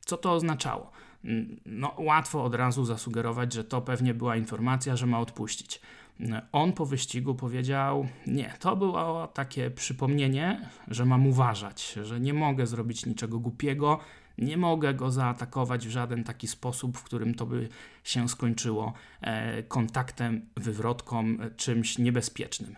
Co 0.00 0.16
to 0.16 0.32
oznaczało? 0.32 0.90
No, 1.66 1.94
łatwo 1.98 2.44
od 2.44 2.54
razu 2.54 2.84
zasugerować, 2.84 3.52
że 3.52 3.64
to 3.64 3.82
pewnie 3.82 4.14
była 4.14 4.36
informacja, 4.36 4.96
że 4.96 5.06
ma 5.06 5.20
odpuścić. 5.20 5.80
On 6.52 6.72
po 6.72 6.86
wyścigu 6.86 7.34
powiedział: 7.34 8.08
Nie, 8.26 8.54
to 8.60 8.76
było 8.76 9.26
takie 9.26 9.70
przypomnienie, 9.70 10.68
że 10.88 11.04
mam 11.04 11.26
uważać, 11.26 11.98
że 12.02 12.20
nie 12.20 12.34
mogę 12.34 12.66
zrobić 12.66 13.06
niczego 13.06 13.38
głupiego, 13.38 14.00
nie 14.38 14.56
mogę 14.56 14.94
go 14.94 15.10
zaatakować 15.10 15.86
w 15.86 15.90
żaden 15.90 16.24
taki 16.24 16.46
sposób, 16.46 16.98
w 16.98 17.02
którym 17.02 17.34
to 17.34 17.46
by 17.46 17.68
się 18.04 18.28
skończyło 18.28 18.92
e, 19.20 19.62
kontaktem, 19.62 20.46
wywrotką, 20.56 21.24
czymś 21.56 21.98
niebezpiecznym. 21.98 22.76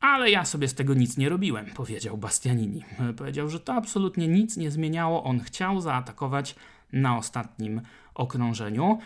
Ale 0.00 0.30
ja 0.30 0.44
sobie 0.44 0.68
z 0.68 0.74
tego 0.74 0.94
nic 0.94 1.16
nie 1.16 1.28
robiłem, 1.28 1.66
powiedział 1.66 2.18
Bastianini. 2.18 2.84
Powiedział, 3.16 3.48
że 3.48 3.60
to 3.60 3.74
absolutnie 3.74 4.28
nic 4.28 4.56
nie 4.56 4.70
zmieniało. 4.70 5.24
On 5.24 5.40
chciał 5.40 5.80
zaatakować 5.80 6.54
na 6.92 7.16
ostatnim 7.16 7.80
okrążeniu, 8.14 8.98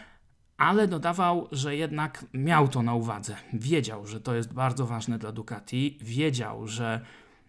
ale 0.61 0.88
dodawał, 0.88 1.49
że 1.52 1.76
jednak 1.76 2.25
miał 2.35 2.69
to 2.69 2.83
na 2.83 2.95
uwadze. 2.95 3.37
Wiedział, 3.52 4.07
że 4.07 4.21
to 4.21 4.35
jest 4.35 4.52
bardzo 4.52 4.87
ważne 4.87 5.19
dla 5.19 5.33
Ducati, 5.33 5.99
wiedział, 6.00 6.67
że 6.67 7.00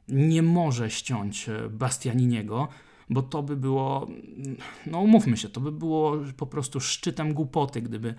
nie 0.08 0.44
może 0.44 0.90
ściąć 0.90 1.50
e, 1.50 1.70
Bastianiniego, 1.70 2.68
bo 3.12 3.22
to 3.22 3.44
by 3.44 3.56
było, 3.56 4.08
no 4.86 5.00
umówmy 5.00 5.38
się, 5.38 5.50
to 5.50 5.62
by 5.62 5.72
było 5.72 6.18
po 6.38 6.46
prostu 6.46 6.80
szczytem 6.80 7.34
głupoty, 7.34 7.82
gdyby 7.82 8.16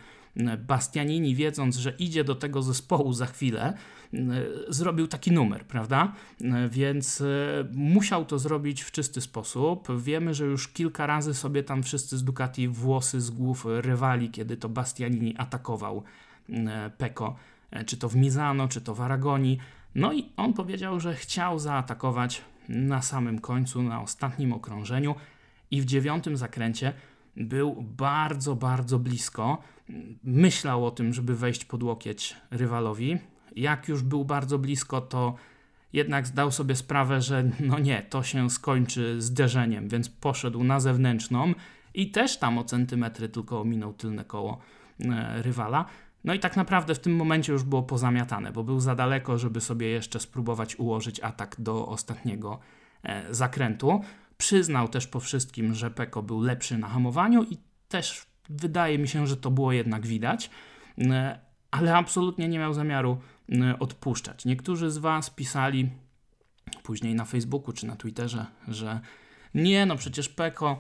Bastianini, 0.59 1.35
wiedząc, 1.35 1.77
że 1.77 1.95
idzie 1.99 2.25
do 2.25 2.35
tego 2.35 2.63
zespołu 2.63 3.13
za 3.13 3.27
chwilę, 3.27 3.75
zrobił 4.69 5.07
taki 5.07 5.33
numer, 5.33 5.67
prawda? 5.67 6.13
Więc 6.71 7.21
e, 7.21 7.25
musiał 7.73 8.25
to 8.25 8.39
zrobić 8.39 8.83
w 8.83 8.91
czysty 8.91 9.21
sposób. 9.21 9.89
Wiemy, 10.01 10.35
że 10.35 10.45
już 10.45 10.69
kilka 10.69 11.07
razy 11.07 11.35
sobie 11.35 11.63
tam 11.63 11.83
wszyscy 11.83 12.19
z 12.19 12.25
Ducati 12.25 12.69
włosy 12.69 13.21
z 13.21 13.31
głów 13.31 13.67
rywali, 13.67 14.31
kiedy 14.31 14.57
to 14.57 14.69
Bastianini 14.69 15.35
atakował 15.39 16.03
Peko, 16.99 17.37
e, 17.71 17.85
czy 17.85 17.97
to 17.97 18.09
w 18.09 18.17
Mizano, 18.17 18.69
czy 18.69 18.81
to 18.81 18.95
w 18.95 19.01
Aragoni. 19.01 19.59
No 19.95 20.13
i 20.13 20.29
on 20.37 20.53
powiedział, 20.53 21.01
że 21.01 21.15
chciał 21.15 21.59
zaatakować 21.59 22.43
na 22.69 23.03
samym 23.03 23.39
końcu, 23.39 23.83
na 23.83 24.03
ostatnim 24.03 24.53
okrążeniu 24.53 25.15
i 25.71 25.81
w 25.81 25.85
dziewiątym 25.85 26.37
zakręcie 26.37 26.93
był 27.37 27.83
bardzo, 27.83 28.57
bardzo 28.57 28.99
blisko. 28.99 29.63
Myślał 30.25 30.87
o 30.87 30.91
tym, 30.91 31.13
żeby 31.13 31.37
wejść 31.37 31.65
pod 31.65 31.83
łokieć 31.83 32.37
rywalowi. 32.51 33.19
Jak 33.57 33.89
już 33.89 34.03
był 34.03 34.25
bardzo 34.25 34.59
blisko, 34.59 35.01
to 35.01 35.35
jednak 35.93 36.27
zdał 36.27 36.51
sobie 36.51 36.77
sprawę, 36.77 37.21
że 37.21 37.45
no 37.61 37.79
nie, 37.79 38.03
to 38.03 38.23
się 38.23 38.51
skończy 38.51 39.23
zderzeniem, 39.23 39.89
więc 39.89 40.09
poszedł 40.09 40.65
na 40.65 40.81
zewnętrzną 40.81 41.55
i 41.95 42.11
też 42.11 42.39
tam 42.39 42.59
o 42.59 42.65
centymetry 42.65 43.29
tylko 43.29 43.61
ominął 43.61 43.93
tylne 43.93 44.25
koło 44.25 44.59
e, 45.01 45.43
rywala. 45.43 45.85
No 46.25 46.35
i 46.35 46.39
tak 46.39 46.57
naprawdę 46.57 46.95
w 46.95 46.99
tym 46.99 47.17
momencie 47.17 47.53
już 47.53 47.63
było 47.63 47.83
pozamiatane, 47.83 48.53
bo 48.53 48.65
był 48.65 48.81
za 48.81 48.95
daleko, 48.95 49.39
żeby 49.39 49.61
sobie 49.61 49.89
jeszcze 49.89 50.21
spróbować 50.21 50.77
ułożyć 50.77 51.21
atak 51.21 51.57
do 51.59 51.87
ostatniego 51.87 52.59
e, 53.03 53.35
zakrętu. 53.35 54.01
Przyznał 54.37 54.89
też 54.89 55.07
po 55.07 55.21
wszystkim, 55.21 55.75
że 55.75 55.91
Peko 55.91 56.23
był 56.23 56.41
lepszy 56.41 56.79
na 56.79 56.89
hamowaniu 56.89 57.43
i 57.43 57.59
też 57.89 58.27
wydaje 58.49 58.99
mi 58.99 59.09
się, 59.09 59.27
że 59.27 59.37
to 59.37 59.51
było 59.51 59.73
jednak 59.73 60.07
widać, 60.07 60.51
e, 60.99 61.39
ale 61.71 61.97
absolutnie 61.97 62.49
nie 62.49 62.59
miał 62.59 62.75
zamiaru 62.75 63.19
e, 63.53 63.79
odpuszczać. 63.79 64.45
Niektórzy 64.45 64.91
z 64.91 64.99
Was 64.99 65.31
pisali 65.31 65.91
później 66.83 67.15
na 67.15 67.25
Facebooku 67.25 67.73
czy 67.73 67.87
na 67.87 67.97
Twitterze, 67.97 68.47
że 68.69 69.01
nie, 69.55 69.87
no 69.87 69.97
przecież 69.97 70.29
Peko 70.29 70.79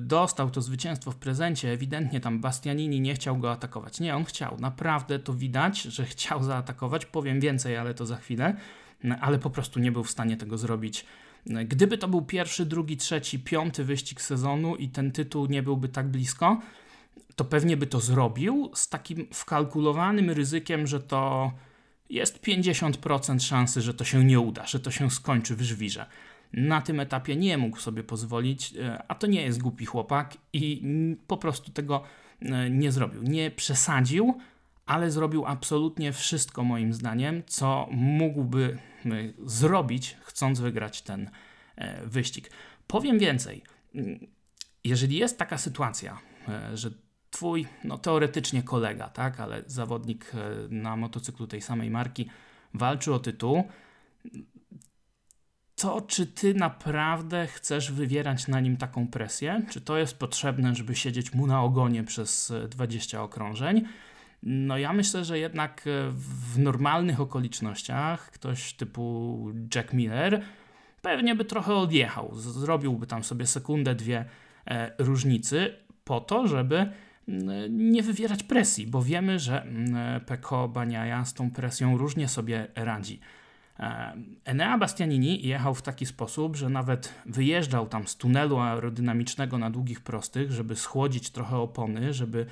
dostał 0.00 0.50
to 0.50 0.62
zwycięstwo 0.62 1.10
w 1.10 1.16
prezencie, 1.16 1.72
ewidentnie 1.72 2.20
tam 2.20 2.40
Bastianini 2.40 3.00
nie 3.00 3.14
chciał 3.14 3.38
go 3.38 3.52
atakować. 3.52 4.00
Nie, 4.00 4.16
on 4.16 4.24
chciał, 4.24 4.56
naprawdę 4.60 5.18
to 5.18 5.34
widać, 5.34 5.82
że 5.82 6.04
chciał 6.04 6.42
zaatakować. 6.42 7.06
Powiem 7.06 7.40
więcej, 7.40 7.76
ale 7.76 7.94
to 7.94 8.06
za 8.06 8.16
chwilę, 8.16 8.56
y, 9.04 9.14
ale 9.20 9.38
po 9.38 9.50
prostu 9.50 9.80
nie 9.80 9.92
był 9.92 10.04
w 10.04 10.10
stanie 10.10 10.36
tego 10.36 10.58
zrobić. 10.58 11.06
Y, 11.50 11.64
gdyby 11.64 11.98
to 11.98 12.08
był 12.08 12.22
pierwszy, 12.22 12.66
drugi, 12.66 12.96
trzeci, 12.96 13.38
piąty 13.38 13.84
wyścig 13.84 14.20
sezonu 14.20 14.76
i 14.76 14.88
ten 14.88 15.12
tytuł 15.12 15.46
nie 15.46 15.62
byłby 15.62 15.88
tak 15.88 16.08
blisko, 16.08 16.60
to 17.36 17.44
pewnie 17.44 17.76
by 17.76 17.86
to 17.86 18.00
zrobił 18.00 18.70
z 18.74 18.88
takim 18.88 19.26
wkalkulowanym 19.32 20.30
ryzykiem, 20.30 20.86
że 20.86 21.00
to 21.00 21.52
jest 22.10 22.42
50% 22.42 23.40
szansy, 23.40 23.82
że 23.82 23.94
to 23.94 24.04
się 24.04 24.24
nie 24.24 24.40
uda, 24.40 24.66
że 24.66 24.80
to 24.80 24.90
się 24.90 25.10
skończy 25.10 25.56
w 25.56 25.62
żwirze 25.62 26.06
na 26.52 26.80
tym 26.80 27.00
etapie 27.00 27.36
nie 27.36 27.58
mógł 27.58 27.78
sobie 27.78 28.02
pozwolić, 28.02 28.74
e, 28.76 29.02
a 29.08 29.14
to 29.14 29.26
nie 29.26 29.42
jest 29.42 29.62
głupi 29.62 29.86
chłopak 29.86 30.36
i 30.52 30.82
po 31.26 31.36
prostu 31.36 31.72
tego 31.72 32.02
e, 32.40 32.70
nie 32.70 32.92
zrobił. 32.92 33.22
Nie 33.22 33.50
przesadził, 33.50 34.38
ale 34.86 35.10
zrobił 35.10 35.46
absolutnie 35.46 36.12
wszystko, 36.12 36.64
moim 36.64 36.92
zdaniem, 36.92 37.42
co 37.46 37.88
mógłby 37.90 38.78
e, 39.06 39.10
zrobić, 39.44 40.16
chcąc 40.22 40.60
wygrać 40.60 41.02
ten 41.02 41.30
wyścig. 42.04 42.50
Powiem 42.86 43.18
więcej. 43.18 43.62
Jeżeli 44.84 45.16
jest 45.16 45.38
taka 45.38 45.58
sytuacja, 45.58 46.18
że 46.74 46.90
twój, 47.30 47.66
no 47.84 47.98
teoretycznie 47.98 48.62
kolega, 48.62 49.08
tak, 49.08 49.40
ale 49.40 49.62
zawodnik 49.66 50.32
na 50.70 50.96
motocyklu 50.96 51.46
tej 51.46 51.62
samej 51.62 51.90
marki 51.90 52.28
walczy 52.74 53.14
o 53.14 53.18
tytuł, 53.18 53.64
to, 55.76 56.00
czy 56.00 56.26
ty 56.26 56.54
naprawdę 56.54 57.46
chcesz 57.46 57.92
wywierać 57.92 58.48
na 58.48 58.60
nim 58.60 58.76
taką 58.76 59.08
presję? 59.08 59.62
Czy 59.70 59.80
to 59.80 59.98
jest 59.98 60.18
potrzebne, 60.18 60.74
żeby 60.74 60.94
siedzieć 60.94 61.34
mu 61.34 61.46
na 61.46 61.62
ogonie 61.62 62.04
przez 62.04 62.52
20 62.68 63.22
okrążeń? 63.22 63.84
No 64.42 64.78
ja 64.78 64.92
myślę, 64.92 65.24
że 65.24 65.38
jednak 65.38 65.84
e, 65.86 66.10
w 66.52 66.58
normalnych 66.58 67.20
okolicznościach 67.20 68.30
ktoś 68.30 68.72
typu 68.72 69.38
Jack 69.74 69.92
Miller 69.92 70.42
pewnie 71.02 71.34
by 71.34 71.44
trochę 71.44 71.74
odjechał. 71.74 72.34
Zrobiłby 72.34 73.06
tam 73.06 73.24
sobie 73.24 73.46
sekundę, 73.46 73.94
dwie 73.94 74.24
e, 74.66 74.92
różnicy 74.98 75.74
po 76.04 76.20
to, 76.20 76.46
żeby 76.46 76.90
nie 77.70 78.02
wywierać 78.02 78.42
presji, 78.42 78.86
bo 78.86 79.02
wiemy, 79.02 79.38
że 79.38 79.66
Peko 80.26 80.68
Baniaja 80.68 81.24
z 81.24 81.34
tą 81.34 81.50
presją 81.50 81.98
różnie 81.98 82.28
sobie 82.28 82.66
radzi. 82.74 83.20
E, 83.80 84.16
Enea 84.44 84.78
Bastianini 84.78 85.46
jechał 85.46 85.74
w 85.74 85.82
taki 85.82 86.06
sposób, 86.06 86.56
że 86.56 86.68
nawet 86.68 87.14
wyjeżdżał 87.26 87.86
tam 87.86 88.08
z 88.08 88.16
tunelu 88.16 88.58
aerodynamicznego 88.58 89.58
na 89.58 89.70
długich 89.70 90.00
prostych, 90.00 90.52
żeby 90.52 90.76
schłodzić 90.76 91.30
trochę 91.30 91.56
opony, 91.56 92.12
żeby 92.12 92.46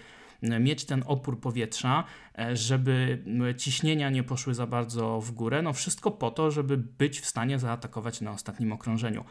mieć 0.61 0.85
ten 0.85 1.05
opór 1.07 1.41
powietrza, 1.41 2.05
e, 2.39 2.57
żeby 2.57 3.25
ciśnienia 3.59 4.11
nie 4.11 4.23
poszły 4.23 4.55
za 4.55 4.67
bardzo 4.67 5.21
w 5.21 5.31
górę. 5.31 5.63
No 5.63 5.73
wszystko 5.73 6.11
po 6.11 6.31
to, 6.31 6.51
żeby 6.51 6.77
być 6.77 7.21
w 7.21 7.27
stanie 7.27 7.59
zaatakować 7.59 8.21
na 8.21 8.31
ostatnim 8.31 8.73
okrążeniu. 8.73 9.25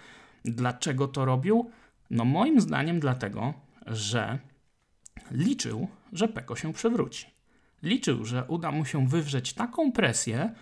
Dlaczego 0.45 1.07
to 1.07 1.25
robił? 1.25 1.71
No 2.09 2.25
moim 2.25 2.61
zdaniem 2.61 2.99
dlatego, 2.99 3.53
że 3.87 4.39
liczył, 5.31 5.87
że 6.13 6.27
Peko 6.27 6.55
się 6.55 6.73
przewróci. 6.73 7.25
Liczył, 7.83 8.25
że 8.25 8.45
uda 8.47 8.71
mu 8.71 8.85
się 8.85 9.07
wywrzeć 9.07 9.53
taką 9.53 9.91
presję, 9.91 10.53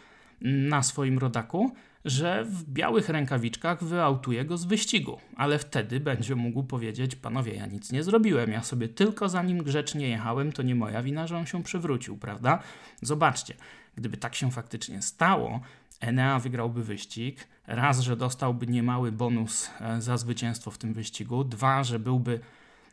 na 0.41 0.83
swoim 0.83 1.17
rodaku, 1.17 1.71
że 2.05 2.45
w 2.45 2.63
białych 2.63 3.09
rękawiczkach 3.09 3.83
wyautuje 3.83 4.45
go 4.45 4.57
z 4.57 4.65
wyścigu, 4.65 5.17
ale 5.35 5.59
wtedy 5.59 5.99
będzie 5.99 6.35
mógł 6.35 6.63
powiedzieć: 6.63 7.15
Panowie, 7.15 7.53
ja 7.53 7.65
nic 7.65 7.91
nie 7.91 8.03
zrobiłem, 8.03 8.51
ja 8.51 8.63
sobie 8.63 8.89
tylko 8.89 9.29
za 9.29 9.43
nim 9.43 9.63
grzecznie 9.63 10.09
jechałem, 10.09 10.51
to 10.51 10.63
nie 10.63 10.75
moja 10.75 11.03
wina, 11.03 11.27
że 11.27 11.37
on 11.37 11.45
się 11.45 11.63
przewrócił, 11.63 12.17
prawda? 12.17 12.59
Zobaczcie, 13.01 13.53
gdyby 13.95 14.17
tak 14.17 14.35
się 14.35 14.51
faktycznie 14.51 15.01
stało, 15.01 15.61
Enea 16.01 16.39
wygrałby 16.39 16.83
wyścig. 16.83 17.47
Raz, 17.67 17.99
że 17.99 18.17
dostałby 18.17 18.67
niemały 18.67 19.11
bonus 19.11 19.69
e, 19.81 20.01
za 20.01 20.17
zwycięstwo 20.17 20.71
w 20.71 20.77
tym 20.77 20.93
wyścigu, 20.93 21.43
dwa, 21.43 21.83
że 21.83 21.99
byłby 21.99 22.39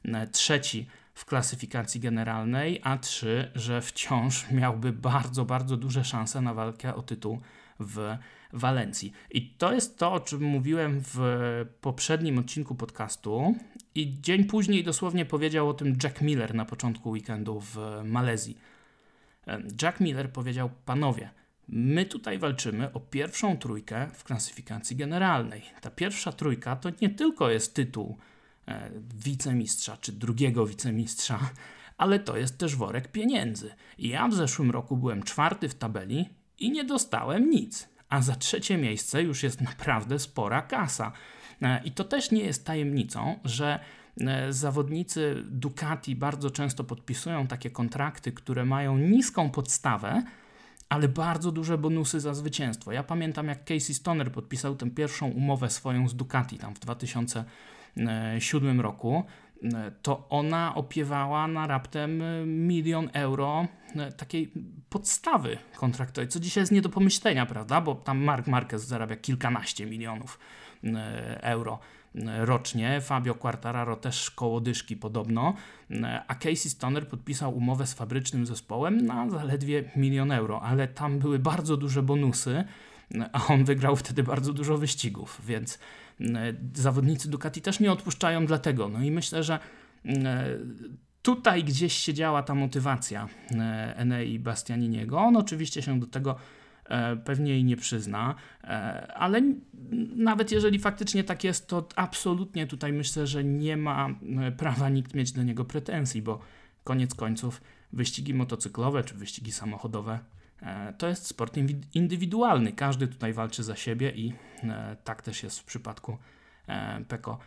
e, 0.05 0.27
trzeci 0.27 0.87
w 1.19 1.25
klasyfikacji 1.25 2.01
generalnej, 2.01 2.81
a 2.85 2.99
3, 2.99 3.51
że 3.55 3.83
wciąż 3.83 4.51
miałby 4.51 4.93
bardzo, 4.93 5.45
bardzo 5.45 5.77
duże 5.77 6.05
szanse 6.05 6.41
na 6.41 6.55
walkę 6.55 6.95
o 6.95 7.03
tytuł 7.03 7.41
w 7.81 8.17
Walencji. 8.53 9.13
I 9.31 9.51
to 9.51 9.73
jest 9.73 9.99
to, 9.99 10.13
o 10.13 10.21
czym 10.21 10.43
mówiłem 10.43 11.01
w 11.05 11.19
poprzednim 11.81 12.39
odcinku 12.39 12.75
podcastu. 12.75 13.55
I 13.95 14.21
dzień 14.21 14.45
później 14.45 14.85
dosłownie 14.85 15.27
powiedział 15.27 15.69
o 15.69 15.75
tym 15.75 15.97
Jack 16.03 16.21
Miller 16.21 16.55
na 16.55 16.65
początku 16.65 17.11
weekendu 17.11 17.61
w 17.61 17.79
Malezji. 18.05 18.59
Jack 19.83 20.01
Miller 20.01 20.33
powiedział: 20.33 20.71
Panowie, 20.85 21.31
my 21.69 22.07
tutaj 22.07 22.39
walczymy 22.39 22.93
o 22.93 23.01
pierwszą 23.01 23.57
trójkę 23.57 24.09
w 24.15 24.25
klasyfikacji 24.25 24.97
generalnej. 24.97 25.63
Ta 25.81 25.91
pierwsza 25.91 26.33
trójka 26.33 26.77
to 26.77 26.89
nie 27.01 27.11
tylko 27.11 27.51
jest 27.51 27.75
tytuł 27.75 28.19
wicemistrza 29.15 29.97
czy 29.97 30.13
drugiego 30.13 30.67
wicemistrza, 30.67 31.51
ale 31.99 32.19
to 32.19 32.37
jest 32.37 32.59
też 32.59 32.77
worek 32.77 33.13
pieniędzy. 33.13 33.75
Ja 33.99 34.29
w 34.29 34.35
zeszłym 34.35 34.71
roku 34.71 34.97
byłem 34.97 35.23
czwarty 35.23 35.69
w 35.69 35.75
tabeli 35.75 36.29
i 36.59 36.71
nie 36.71 36.85
dostałem 36.85 37.51
nic 37.51 37.89
a 38.09 38.23
za 38.23 38.35
trzecie 38.35 38.77
miejsce 38.77 39.23
już 39.23 39.43
jest 39.43 39.61
naprawdę 39.61 40.19
spora 40.19 40.63
kasa. 40.63 41.13
E, 41.63 41.81
I 41.85 41.91
to 41.91 42.05
też 42.05 42.31
nie 42.31 42.43
jest 42.45 42.67
tajemnicą, 42.67 43.39
że 43.45 43.81
e, 44.21 44.53
zawodnicy 44.53 45.43
Ducati 45.47 46.17
bardzo 46.17 46.51
często 46.51 46.85
podpisują 46.85 47.47
takie 47.47 47.71
kontrakty, 47.71 48.33
które 48.33 48.65
mają 48.65 48.99
niską 48.99 49.51
podstawę, 49.51 50.23
ale 50.89 51.09
bardzo 51.09 51.53
duże 51.53 51.79
bonusy 51.79 52.21
za 52.21 52.35
zwycięstwo. 52.35 52.93
Ja 52.93 53.03
pamiętam, 53.03 53.49
jak 53.49 53.65
Casey 53.65 53.95
Stoner 53.95 54.33
podpisał 54.33 54.77
tę 54.77 54.91
pierwszą 54.91 55.29
umowę 55.31 55.71
swoją 55.71 56.09
z 56.09 56.15
Ducati 56.15 56.59
tam 56.59 56.75
w 56.75 56.79
2007 57.99 58.81
roku 58.81 59.25
to 60.03 60.27
ona 60.29 60.75
opiewała 60.75 61.49
na 61.49 61.67
raptem 61.67 62.23
milion 62.47 63.11
euro 63.13 63.67
e, 63.97 64.13
takiej 64.13 64.53
podstawy 64.89 65.59
kontraktowej, 65.77 66.29
co 66.29 66.41
dzisiaj 66.41 66.63
jest 66.63 66.73
nie 66.73 66.83
do 66.83 66.89
pomyślenia, 66.89 67.47
prawda? 67.47 67.81
Bo 67.81 67.95
tam 67.95 68.19
Mark 68.19 68.47
Marquez 68.47 68.87
zarabia 68.87 69.17
kilkanaście 69.17 69.87
milionów 69.87 70.39
e, 70.85 71.43
euro 71.43 71.79
e, 72.15 72.47
rocznie, 72.47 73.01
Fabio 73.01 73.35
Quartararo 73.35 73.97
też 73.97 74.31
koło 74.31 74.61
dyszki 74.61 74.97
podobno, 74.97 75.55
a 76.29 76.35
Casey 76.35 76.71
Stoner 76.71 77.09
podpisał 77.09 77.57
umowę 77.57 77.87
z 77.87 77.95
fabrycznym 77.95 78.47
zespołem 78.47 79.07
na 79.07 79.31
zaledwie 79.31 79.85
milion 79.97 80.33
euro, 80.33 80.63
ale 80.63 80.89
tam 80.89 81.19
były 81.19 81.39
bardzo 81.39 81.77
duże 81.77 82.03
bonusy, 82.03 82.65
a 83.33 83.47
on 83.47 83.65
wygrał 83.65 83.97
wtedy 83.97 84.23
bardzo 84.23 84.53
dużo 84.53 84.79
wyścigów, 84.79 85.41
więc 85.47 85.79
E, 85.79 86.08
zawodnicy 86.75 87.31
Ducati 87.31 87.61
też 87.61 87.81
nie 87.81 87.93
odpuszczają 87.93 88.47
dlatego. 88.47 88.89
No 88.89 89.03
i 89.03 89.11
myślę, 89.11 89.43
że 89.43 89.59
e, 90.05 90.45
tutaj 91.23 91.65
gdzieś 91.65 91.93
się 91.93 92.15
działa 92.15 92.43
ta 92.43 92.55
motywacja 92.55 93.29
e, 93.51 93.95
Enei 93.97 94.39
Bastianiniego. 94.39 95.19
On 95.19 95.37
oczywiście 95.37 95.83
się 95.83 96.01
do 96.01 96.07
tego 96.07 96.37
pewnie 97.25 97.59
i 97.59 97.65
nie 97.65 97.77
przyzna, 97.77 98.35
ale 99.15 99.43
nawet 100.17 100.53
jeżeli 100.53 100.79
faktycznie 100.79 101.25
tak 101.25 101.45
jest, 101.45 101.67
to 101.67 101.89
absolutnie 101.97 102.67
tutaj 102.67 102.93
myślę, 102.93 103.27
że 103.27 103.45
nie 103.45 103.77
ma 103.77 104.09
prawa 104.57 104.89
nikt 104.89 105.15
mieć 105.15 105.33
do 105.33 105.43
niego 105.43 105.65
pretensji, 105.65 106.23
bo 106.23 106.41
koniec 106.85 107.15
końców 107.15 107.61
wyścigi 107.93 108.35
motocyklowe 108.35 109.05
czy 109.05 109.15
wyścigi 109.15 109.53
samochodowe 109.53 110.19
E, 110.19 110.38
to 110.99 111.09
jest 111.09 111.27
sport 111.27 111.57
indywidualny. 111.95 112.73
Każdy 112.73 113.09
tutaj 113.09 113.33
walczy 113.33 113.63
za 113.63 113.77
siebie 113.77 114.11
i 114.11 114.35
e, 114.63 114.97
tak 115.05 115.23
też 115.23 115.43
jest 115.43 115.61
w 115.61 115.65
przypadku 115.65 116.19
e, 116.67 117.05
Peko 117.09 117.39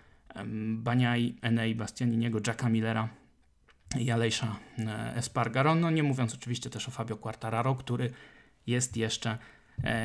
Baniai, 0.75 1.35
Enei 1.41 1.75
Bastianiniego, 1.75 2.39
Jacka 2.47 2.69
Millera 2.69 3.09
i 3.99 4.11
Alejsza 4.11 4.55
Espargaro. 5.15 5.75
No 5.75 5.91
nie 5.91 6.03
mówiąc 6.03 6.33
oczywiście 6.33 6.69
też 6.69 6.87
o 6.87 6.91
Fabio 6.91 7.17
Quartararo, 7.17 7.75
który 7.75 8.11
jest 8.67 8.97
jeszcze 8.97 9.37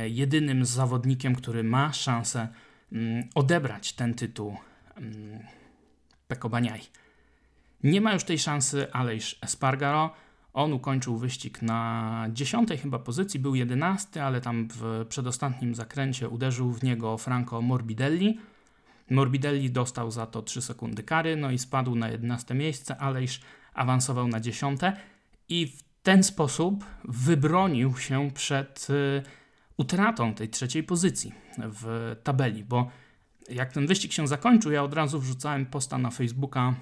jedynym 0.07 0.65
zawodnikiem, 0.65 1.35
który 1.35 1.65
ma 1.65 1.93
szansę 1.93 2.49
mm, 2.93 3.29
odebrać 3.35 3.93
ten 3.93 4.15
tytuł 4.15 4.57
mm, 4.97 5.39
Peko 6.29 6.49
Baniai. 6.49 6.83
Nie 7.83 8.01
ma 8.01 8.13
już 8.13 8.25
tej 8.25 8.39
szansy 8.39 8.93
Alejsz 8.93 9.39
Espargaro. 9.43 10.15
On 10.57 10.73
ukończył 10.73 11.17
wyścig 11.17 11.63
na 11.63 12.29
dziesiątej 12.33 12.79
chyba 12.79 12.99
pozycji, 12.99 13.41
był 13.41 13.55
jedenasty, 13.55 14.23
ale 14.23 14.41
tam 14.41 14.69
w 14.75 15.07
przedostatnim 15.09 15.75
zakręcie 15.75 16.29
uderzył 16.29 16.73
w 16.73 16.83
niego 16.83 17.19
Franco 17.19 17.63
Morbidelli. 17.63 18.41
Morbidelli 19.11 19.71
dostał 19.71 20.11
za 20.11 20.27
to 20.27 20.43
3 20.43 20.63
sekundy 20.63 21.03
kary, 21.03 21.37
no 21.37 21.51
i 21.51 21.59
spadł 21.59 21.95
na 21.95 22.09
11 22.09 22.55
miejsce, 22.55 22.97
Alejsz 22.97 23.41
awansował 23.75 24.29
na 24.29 24.41
dziesiąte 24.41 24.97
i 25.49 25.67
w 25.67 25.83
ten 26.03 26.23
sposób 26.23 26.85
wybronił 27.05 27.97
się 27.97 28.31
przed 28.35 28.87
y, 28.91 29.23
utratą 29.77 30.35
tej 30.35 30.49
trzeciej 30.49 30.83
pozycji 30.83 31.33
w 31.59 32.17
tabeli, 32.23 32.65
bo 32.65 32.91
jak 33.49 33.73
ten 33.73 33.87
wyścig 33.87 34.13
się 34.13 34.27
zakończył, 34.27 34.73
ja 34.73 34.83
od 34.83 34.95
razu 34.95 35.21
wrzucałem 35.21 35.67
posta 35.67 35.99
na 35.99 36.11
Facebooka 36.11 36.75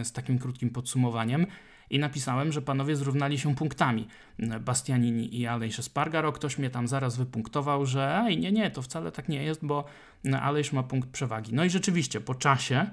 y, 0.00 0.04
z 0.04 0.12
takim 0.12 0.38
krótkim 0.38 0.70
podsumowaniem 0.70 1.46
i 1.90 1.98
napisałem, 1.98 2.52
że 2.52 2.62
panowie 2.62 2.96
zrównali 2.96 3.38
się 3.38 3.54
punktami. 3.54 4.08
Bastianini 4.60 5.40
i 5.40 5.46
Alejsz 5.46 5.80
Spargaro. 5.80 6.32
Ktoś 6.32 6.58
mnie 6.58 6.70
tam 6.70 6.88
zaraz 6.88 7.16
wypunktował, 7.16 7.86
że 7.86 8.22
ej, 8.26 8.38
nie, 8.38 8.52
nie, 8.52 8.70
to 8.70 8.82
wcale 8.82 9.12
tak 9.12 9.28
nie 9.28 9.42
jest, 9.42 9.66
bo 9.66 9.84
Alejsz 10.40 10.72
ma 10.72 10.82
punkt 10.82 11.08
przewagi. 11.10 11.54
No 11.54 11.64
i 11.64 11.70
rzeczywiście 11.70 12.20
po 12.20 12.34
czasie 12.34 12.86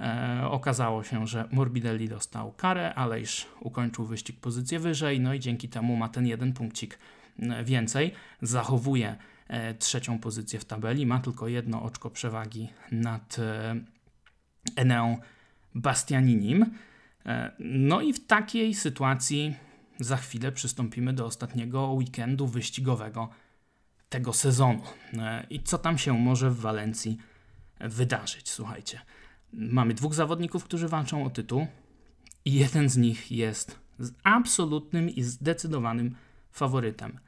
e, 0.00 0.40
okazało 0.50 1.02
się, 1.02 1.26
że 1.26 1.48
Morbidelli 1.52 2.08
dostał 2.08 2.52
karę, 2.52 2.94
Alejsz 2.94 3.46
ukończył 3.60 4.04
wyścig 4.04 4.40
pozycję 4.40 4.78
wyżej, 4.78 5.20
no 5.20 5.34
i 5.34 5.40
dzięki 5.40 5.68
temu 5.68 5.96
ma 5.96 6.08
ten 6.08 6.26
jeden 6.26 6.52
punkcik 6.52 6.98
więcej. 7.64 8.12
Zachowuje 8.42 9.16
e, 9.48 9.74
trzecią 9.74 10.18
pozycję 10.18 10.60
w 10.60 10.64
tabeli, 10.64 11.06
ma 11.06 11.20
tylko 11.20 11.48
jedno 11.48 11.82
oczko 11.82 12.10
przewagi 12.10 12.68
nad 12.92 13.38
e, 13.38 13.76
Eneą 14.76 15.18
Bastianinim. 15.74 16.66
E, 17.26 17.52
no 17.58 18.00
i 18.00 18.12
w 18.12 18.26
takiej 18.26 18.74
sytuacji 18.74 19.54
za 20.00 20.16
chwilę 20.16 20.52
przystąpimy 20.52 21.12
do 21.12 21.26
ostatniego 21.26 21.92
weekendu 21.92 22.46
wyścigowego 22.46 23.28
tego 24.08 24.32
sezonu. 24.32 24.82
E, 25.18 25.46
I 25.50 25.62
co 25.62 25.78
tam 25.78 25.98
się 25.98 26.18
może 26.18 26.50
w 26.50 26.60
Walencji 26.60 27.18
wydarzyć? 27.80 28.50
Słuchajcie, 28.50 29.00
mamy 29.52 29.94
dwóch 29.94 30.14
zawodników, 30.14 30.64
którzy 30.64 30.88
walczą 30.88 31.24
o 31.24 31.30
tytuł, 31.30 31.66
i 32.44 32.52
jeden 32.52 32.88
z 32.88 32.96
nich 32.96 33.32
jest 33.32 33.78
absolutnym 34.24 35.10
i 35.10 35.22
zdecydowanym 35.22 36.16
faworytem, 36.50 37.18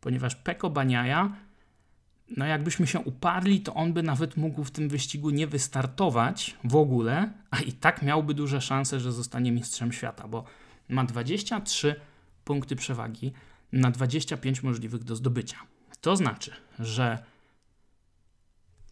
ponieważ 0.00 0.36
Peko 0.36 0.70
Baniaja 0.70 1.36
no 2.36 2.46
jakbyśmy 2.46 2.86
się 2.86 3.00
uparli, 3.00 3.60
to 3.60 3.74
on 3.74 3.92
by 3.92 4.02
nawet 4.02 4.36
mógł 4.36 4.64
w 4.64 4.70
tym 4.70 4.88
wyścigu 4.88 5.30
nie 5.30 5.46
wystartować 5.46 6.56
w 6.64 6.76
ogóle, 6.76 7.32
a 7.50 7.60
i 7.60 7.72
tak 7.72 8.02
miałby 8.02 8.34
duże 8.34 8.60
szanse, 8.60 9.00
że 9.00 9.12
zostanie 9.12 9.52
mistrzem 9.52 9.92
świata, 9.92 10.28
bo 10.28 10.44
ma 10.88 11.04
23 11.04 12.00
punkty 12.44 12.76
przewagi 12.76 13.32
na 13.72 13.90
25 13.90 14.62
możliwych 14.62 15.04
do 15.04 15.16
zdobycia. 15.16 15.56
To 16.00 16.16
znaczy, 16.16 16.52
że 16.78 17.24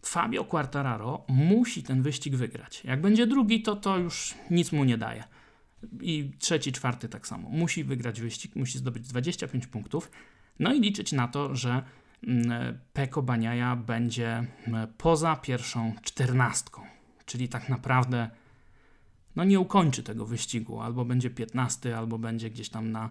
Fabio 0.05 0.43
Quartararo 0.43 1.25
musi 1.27 1.83
ten 1.83 2.01
wyścig 2.01 2.35
wygrać. 2.35 2.83
Jak 2.83 3.01
będzie 3.01 3.27
drugi, 3.27 3.61
to 3.61 3.75
to 3.75 3.97
już 3.97 4.35
nic 4.51 4.71
mu 4.71 4.83
nie 4.83 4.97
daje. 4.97 5.23
I 6.01 6.31
trzeci, 6.39 6.71
czwarty 6.71 7.09
tak 7.09 7.27
samo. 7.27 7.49
Musi 7.49 7.83
wygrać 7.83 8.21
wyścig, 8.21 8.55
musi 8.55 8.77
zdobyć 8.77 9.07
25 9.07 9.67
punktów. 9.67 10.11
No 10.59 10.73
i 10.73 10.81
liczyć 10.81 11.11
na 11.11 11.27
to, 11.27 11.55
że 11.55 11.83
Peko 12.93 13.21
Baniaja 13.21 13.75
będzie 13.75 14.45
mm, 14.67 14.87
poza 14.97 15.35
pierwszą 15.35 15.93
czternastką, 16.03 16.81
czyli 17.25 17.49
tak 17.49 17.69
naprawdę 17.69 18.29
no 19.35 19.43
nie 19.43 19.59
ukończy 19.59 20.03
tego 20.03 20.25
wyścigu, 20.25 20.81
albo 20.81 21.05
będzie 21.05 21.29
15, 21.29 21.97
albo 21.97 22.17
będzie 22.17 22.49
gdzieś 22.49 22.69
tam 22.69 22.91
na, 22.91 23.09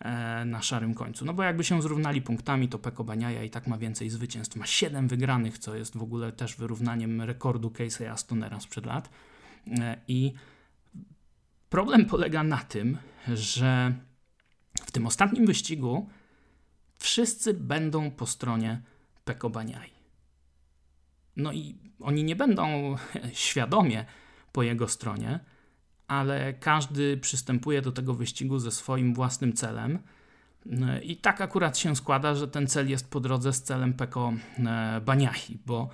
e, 0.00 0.44
na 0.44 0.62
szarym 0.62 0.94
końcu. 0.94 1.24
No 1.24 1.34
bo 1.34 1.42
jakby 1.42 1.64
się 1.64 1.82
zrównali 1.82 2.22
punktami, 2.22 2.68
to 2.68 2.78
Peko 2.78 3.04
Baniaja 3.04 3.42
i 3.42 3.50
tak 3.50 3.66
ma 3.66 3.78
więcej 3.78 4.10
zwycięstw. 4.10 4.56
Ma 4.56 4.66
7 4.66 5.08
wygranych, 5.08 5.58
co 5.58 5.76
jest 5.76 5.96
w 5.96 6.02
ogóle 6.02 6.32
też 6.32 6.56
wyrównaniem 6.56 7.22
rekordu 7.22 7.68
Casey'a 7.68 8.10
Astonera 8.10 8.60
sprzed 8.60 8.86
lat. 8.86 9.10
E, 9.80 9.96
I 10.08 10.32
problem 11.68 12.04
polega 12.04 12.42
na 12.42 12.58
tym, 12.58 12.98
że 13.34 13.94
w 14.86 14.90
tym 14.90 15.06
ostatnim 15.06 15.46
wyścigu 15.46 16.08
wszyscy 16.98 17.54
będą 17.54 18.10
po 18.10 18.26
stronie 18.26 18.82
Peko 19.24 19.50
Baniai. 19.50 19.90
No 21.36 21.52
i 21.52 21.78
oni 22.00 22.24
nie 22.24 22.36
będą 22.36 22.96
świadomie 23.32 24.04
po 24.52 24.62
jego 24.62 24.88
stronie, 24.88 25.40
ale 26.08 26.52
każdy 26.52 27.16
przystępuje 27.16 27.82
do 27.82 27.92
tego 27.92 28.14
wyścigu 28.14 28.58
ze 28.58 28.70
swoim 28.70 29.14
własnym 29.14 29.52
celem. 29.52 29.98
I 31.02 31.16
tak 31.16 31.40
akurat 31.40 31.78
się 31.78 31.96
składa, 31.96 32.34
że 32.34 32.48
ten 32.48 32.66
cel 32.66 32.90
jest 32.90 33.10
po 33.10 33.20
drodze 33.20 33.52
z 33.52 33.62
celem 33.62 33.94
Peko 33.94 34.32
Baniai, 35.06 35.58
bo 35.66 35.90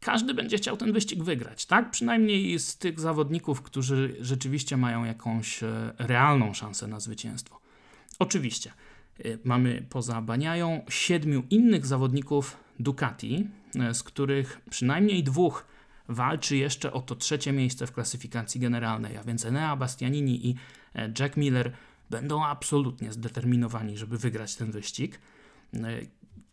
każdy 0.00 0.34
będzie 0.34 0.56
chciał 0.56 0.76
ten 0.76 0.92
wyścig 0.92 1.22
wygrać, 1.22 1.66
tak? 1.66 1.90
Przynajmniej 1.90 2.58
z 2.58 2.78
tych 2.78 3.00
zawodników, 3.00 3.62
którzy 3.62 4.16
rzeczywiście 4.20 4.76
mają 4.76 5.04
jakąś 5.04 5.62
e, 5.62 5.92
realną 5.98 6.54
szansę 6.54 6.86
na 6.86 7.00
zwycięstwo. 7.00 7.60
Oczywiście 8.18 8.72
mamy 9.44 9.86
poza 9.90 10.22
Baniają 10.22 10.84
siedmiu 10.88 11.42
innych 11.50 11.86
zawodników 11.86 12.56
Ducati, 12.80 13.46
e, 13.80 13.94
z 13.94 14.02
których 14.02 14.60
przynajmniej 14.70 15.24
dwóch 15.24 15.66
walczy 16.08 16.56
jeszcze 16.56 16.92
o 16.92 17.00
to 17.00 17.16
trzecie 17.16 17.52
miejsce 17.52 17.86
w 17.86 17.92
klasyfikacji 17.92 18.60
generalnej, 18.60 19.16
a 19.16 19.22
więc 19.22 19.44
Enea 19.44 19.76
Bastianini 19.76 20.46
i 20.46 20.54
Jack 21.20 21.36
Miller 21.36 21.72
będą 22.10 22.44
absolutnie 22.44 23.12
zdeterminowani, 23.12 23.98
żeby 23.98 24.18
wygrać 24.18 24.56
ten 24.56 24.70
wyścig. 24.70 25.20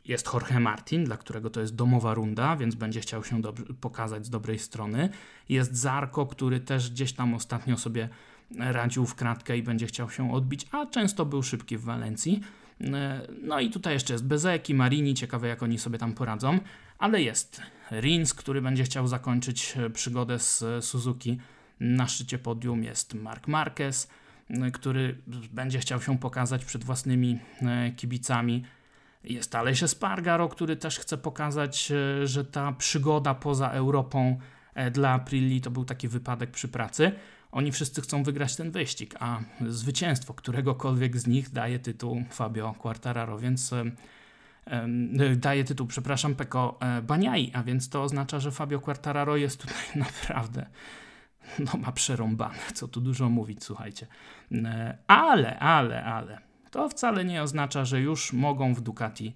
Jest 0.06 0.34
Jorge 0.34 0.60
Martin, 0.60 1.06
dla 1.06 1.18
którego 1.18 1.50
to 1.50 1.62
jest 1.62 1.76
domowa 1.76 2.14
runda, 2.14 2.56
więc 2.56 2.76
będzie 2.76 3.02
chciał 3.02 3.24
się 3.24 3.42
pokazać 3.82 4.26
z 4.26 4.30
dobrej 4.30 4.60
strony. 4.60 5.10
Jest 5.50 5.76
Zarko, 5.76 6.26
który 6.26 6.60
też 6.60 6.92
gdzieś 6.92 7.14
tam 7.14 7.34
ostatnio 7.34 7.78
sobie 7.78 8.10
radził 8.58 9.06
w 9.06 9.16
kratkę 9.16 9.58
i 9.58 9.64
będzie 9.64 9.88
chciał 9.88 10.10
się 10.10 10.34
odbić, 10.34 10.68
a 10.72 10.86
często 10.86 11.26
był 11.26 11.44
szybki 11.44 11.78
w 11.78 11.84
Walencji. 11.84 12.42
No 13.44 13.60
i 13.60 13.70
tutaj 13.70 13.94
jeszcze 13.94 14.14
jest 14.14 14.28
Bezeki, 14.28 14.74
Marini, 14.74 15.14
ciekawe 15.14 15.48
jak 15.48 15.64
oni 15.64 15.80
sobie 15.80 15.98
tam 15.98 16.14
poradzą, 16.14 16.60
ale 16.98 17.22
jest 17.22 17.62
Rins, 17.92 18.34
który 18.34 18.62
będzie 18.62 18.84
chciał 18.84 19.08
zakończyć 19.08 19.76
przygodę 19.94 20.40
z 20.40 20.64
Suzuki 20.82 21.40
na 21.80 22.08
szczycie 22.08 22.40
podium, 22.40 22.84
jest 22.84 23.14
Mark 23.14 23.48
Marquez, 23.48 24.08
który 24.74 25.18
będzie 25.52 25.80
chciał 25.80 26.02
się 26.02 26.18
pokazać 26.18 26.66
przed 26.66 26.84
własnymi 26.84 27.40
e, 27.62 27.92
kibicami. 27.92 28.64
Jest 29.24 29.56
Alejsze 29.56 29.88
Spargaro, 29.88 30.50
który 30.50 30.76
też 30.76 31.00
chce 31.00 31.18
pokazać, 31.18 31.92
e, 31.92 32.28
że 32.28 32.46
ta 32.46 32.72
przygoda 32.72 33.36
poza 33.36 33.70
Europą 33.70 34.40
e, 34.74 34.92
dla 34.92 35.10
Aprilli 35.10 35.62
to 35.62 35.72
był 35.72 35.86
taki 35.86 36.08
wypadek 36.08 36.52
przy 36.52 36.68
pracy. 36.68 37.12
Oni 37.52 37.72
wszyscy 37.72 38.02
chcą 38.02 38.24
wygrać 38.24 38.56
ten 38.56 38.72
wyścig, 38.72 39.16
a 39.20 39.40
zwycięstwo 39.68 40.34
któregokolwiek 40.34 41.18
z 41.18 41.28
nich 41.28 41.50
daje 41.50 41.80
tytuł 41.80 42.24
Fabio 42.30 42.74
Quartararo, 42.74 43.40
więc 43.40 43.72
daje 45.36 45.64
tytuł, 45.64 45.88
przepraszam, 45.88 46.36
Peko 46.36 46.80
Baniai, 47.04 47.52
a 47.54 47.64
więc 47.64 47.90
to 47.90 48.04
oznacza, 48.04 48.40
że 48.40 48.52
Fabio 48.52 48.80
Quartararo 48.80 49.36
jest 49.36 49.62
tutaj 49.62 49.78
naprawdę 49.96 50.66
no 51.60 51.72
ma 51.78 51.92
przerąbane, 51.92 52.60
co 52.74 52.88
tu 52.88 53.02
dużo 53.02 53.30
mówić, 53.30 53.64
słuchajcie. 53.64 54.08
E, 54.52 54.98
ale, 55.08 55.60
ale, 55.60 56.04
ale, 56.04 56.42
to 56.72 56.90
wcale 56.90 57.26
nie 57.26 57.44
oznacza, 57.44 57.86
że 57.86 58.02
już 58.02 58.34
mogą 58.34 58.74
w 58.74 58.82
Ducati 58.82 59.36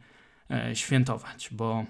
e, 0.52 0.76
świętować, 0.76 1.50
bo 1.52 1.80
e, 1.80 1.86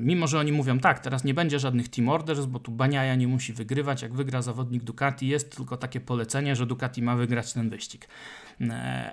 mimo, 0.00 0.26
że 0.26 0.38
oni 0.38 0.52
mówią, 0.52 0.78
tak, 0.78 1.00
teraz 1.00 1.24
nie 1.24 1.34
będzie 1.34 1.58
żadnych 1.58 1.88
team 1.88 2.08
orders, 2.08 2.46
bo 2.46 2.58
tu 2.58 2.72
Baniaja 2.72 3.14
nie 3.14 3.28
musi 3.28 3.52
wygrywać, 3.52 4.02
jak 4.02 4.14
wygra 4.14 4.42
zawodnik 4.42 4.84
Ducati, 4.84 5.28
jest 5.28 5.56
tylko 5.56 5.76
takie 5.76 6.00
polecenie, 6.00 6.56
że 6.56 6.66
Ducati 6.66 7.02
ma 7.02 7.16
wygrać 7.16 7.52
ten 7.52 7.70
wyścig. 7.70 8.08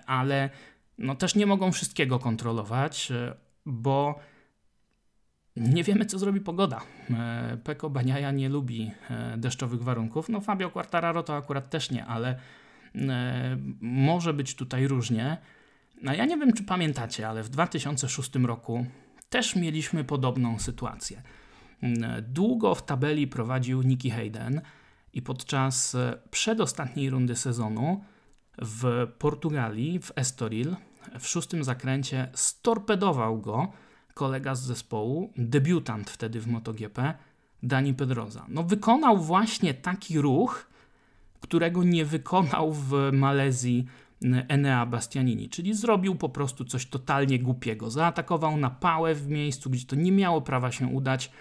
Ale 0.06 0.50
no 0.98 1.16
też 1.16 1.36
nie 1.36 1.46
mogą 1.46 1.72
wszystkiego 1.72 2.20
kontrolować, 2.20 3.12
bo 3.66 4.20
nie 5.56 5.84
wiemy, 5.84 6.06
co 6.06 6.20
zrobi 6.20 6.42
pogoda. 6.42 6.82
E, 7.10 7.58
Peko 7.64 7.90
Baniaja 7.90 8.32
nie 8.32 8.50
lubi 8.50 8.92
e, 9.10 9.38
deszczowych 9.38 9.84
warunków. 9.84 10.30
No 10.30 10.42
Fabio 10.42 10.70
Quartararo 10.70 11.24
to 11.24 11.36
akurat 11.36 11.70
też 11.70 11.92
nie, 11.92 12.06
ale 12.06 12.40
e, 12.96 13.58
może 13.82 14.34
być 14.34 14.56
tutaj 14.56 14.88
różnie. 14.88 15.38
No 16.02 16.14
ja 16.14 16.26
nie 16.26 16.38
wiem, 16.38 16.54
czy 16.54 16.64
pamiętacie, 16.64 17.30
ale 17.30 17.44
w 17.44 17.50
2006 17.50 18.36
roku 18.36 18.86
też 19.30 19.56
mieliśmy 19.56 20.04
podobną 20.04 20.60
sytuację. 20.60 21.22
Długo 22.22 22.76
w 22.76 22.86
tabeli 22.86 23.28
prowadził 23.28 23.82
Nicky 23.82 24.10
Hayden 24.10 24.62
i 25.14 25.22
podczas 25.22 25.98
przedostatniej 26.32 27.10
rundy 27.10 27.36
sezonu 27.36 28.04
w 28.58 29.08
Portugalii, 29.20 30.00
w 30.00 30.12
Estoril, 30.16 30.76
w 31.20 31.28
szóstym 31.28 31.64
zakręcie 31.64 32.30
storpedował 32.34 33.42
go 33.42 33.72
kolega 34.14 34.56
z 34.56 34.62
zespołu, 34.62 35.34
debiutant 35.38 36.10
wtedy 36.10 36.40
w 36.40 36.48
MotoGP, 36.48 37.14
Dani 37.64 37.94
Pedroza. 37.94 38.46
No 38.48 38.64
wykonał 38.64 39.18
właśnie 39.18 39.74
taki 39.74 40.22
ruch, 40.22 40.68
którego 41.40 41.84
nie 41.84 42.06
wykonał 42.06 42.74
w 42.74 43.10
Malezji 43.14 43.86
Enea 44.48 44.86
Bastianini, 44.86 45.50
czyli 45.50 45.74
zrobił 45.74 46.16
po 46.16 46.30
prostu 46.30 46.66
coś 46.66 46.86
totalnie 46.86 47.40
głupiego. 47.40 47.92
Zaatakował 47.92 48.58
na 48.58 48.70
pałę 48.70 49.16
w 49.16 49.28
miejscu, 49.28 49.70
gdzie 49.70 49.86
to 49.86 49.96
nie 49.96 50.12
miało 50.12 50.42
prawa 50.42 50.72
się 50.72 50.88
udać, 50.88 51.32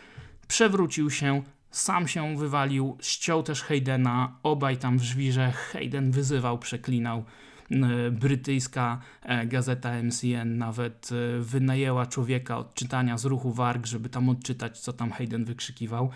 przewrócił 0.48 1.10
się, 1.10 1.42
sam 1.70 2.08
się 2.08 2.36
wywalił, 2.36 2.96
ściął 3.00 3.42
też 3.42 3.62
Haydena, 3.62 4.38
obaj 4.42 4.76
tam 4.76 4.98
w 4.98 5.02
żwirze, 5.02 5.52
Hayden 5.52 6.10
wyzywał, 6.10 6.58
przeklinał 6.58 7.24
E, 7.70 8.10
brytyjska 8.10 9.00
e, 9.22 9.46
gazeta 9.46 10.02
MCN 10.02 10.58
nawet 10.58 11.10
e, 11.12 11.40
wynajęła 11.40 12.06
człowieka 12.06 12.58
od 12.58 12.74
czytania 12.74 13.18
z 13.18 13.24
ruchu 13.24 13.52
warg, 13.52 13.86
żeby 13.86 14.08
tam 14.08 14.28
odczytać, 14.28 14.80
co 14.80 14.92
tam 14.92 15.10
Hayden 15.10 15.44
wykrzykiwał. 15.44 16.10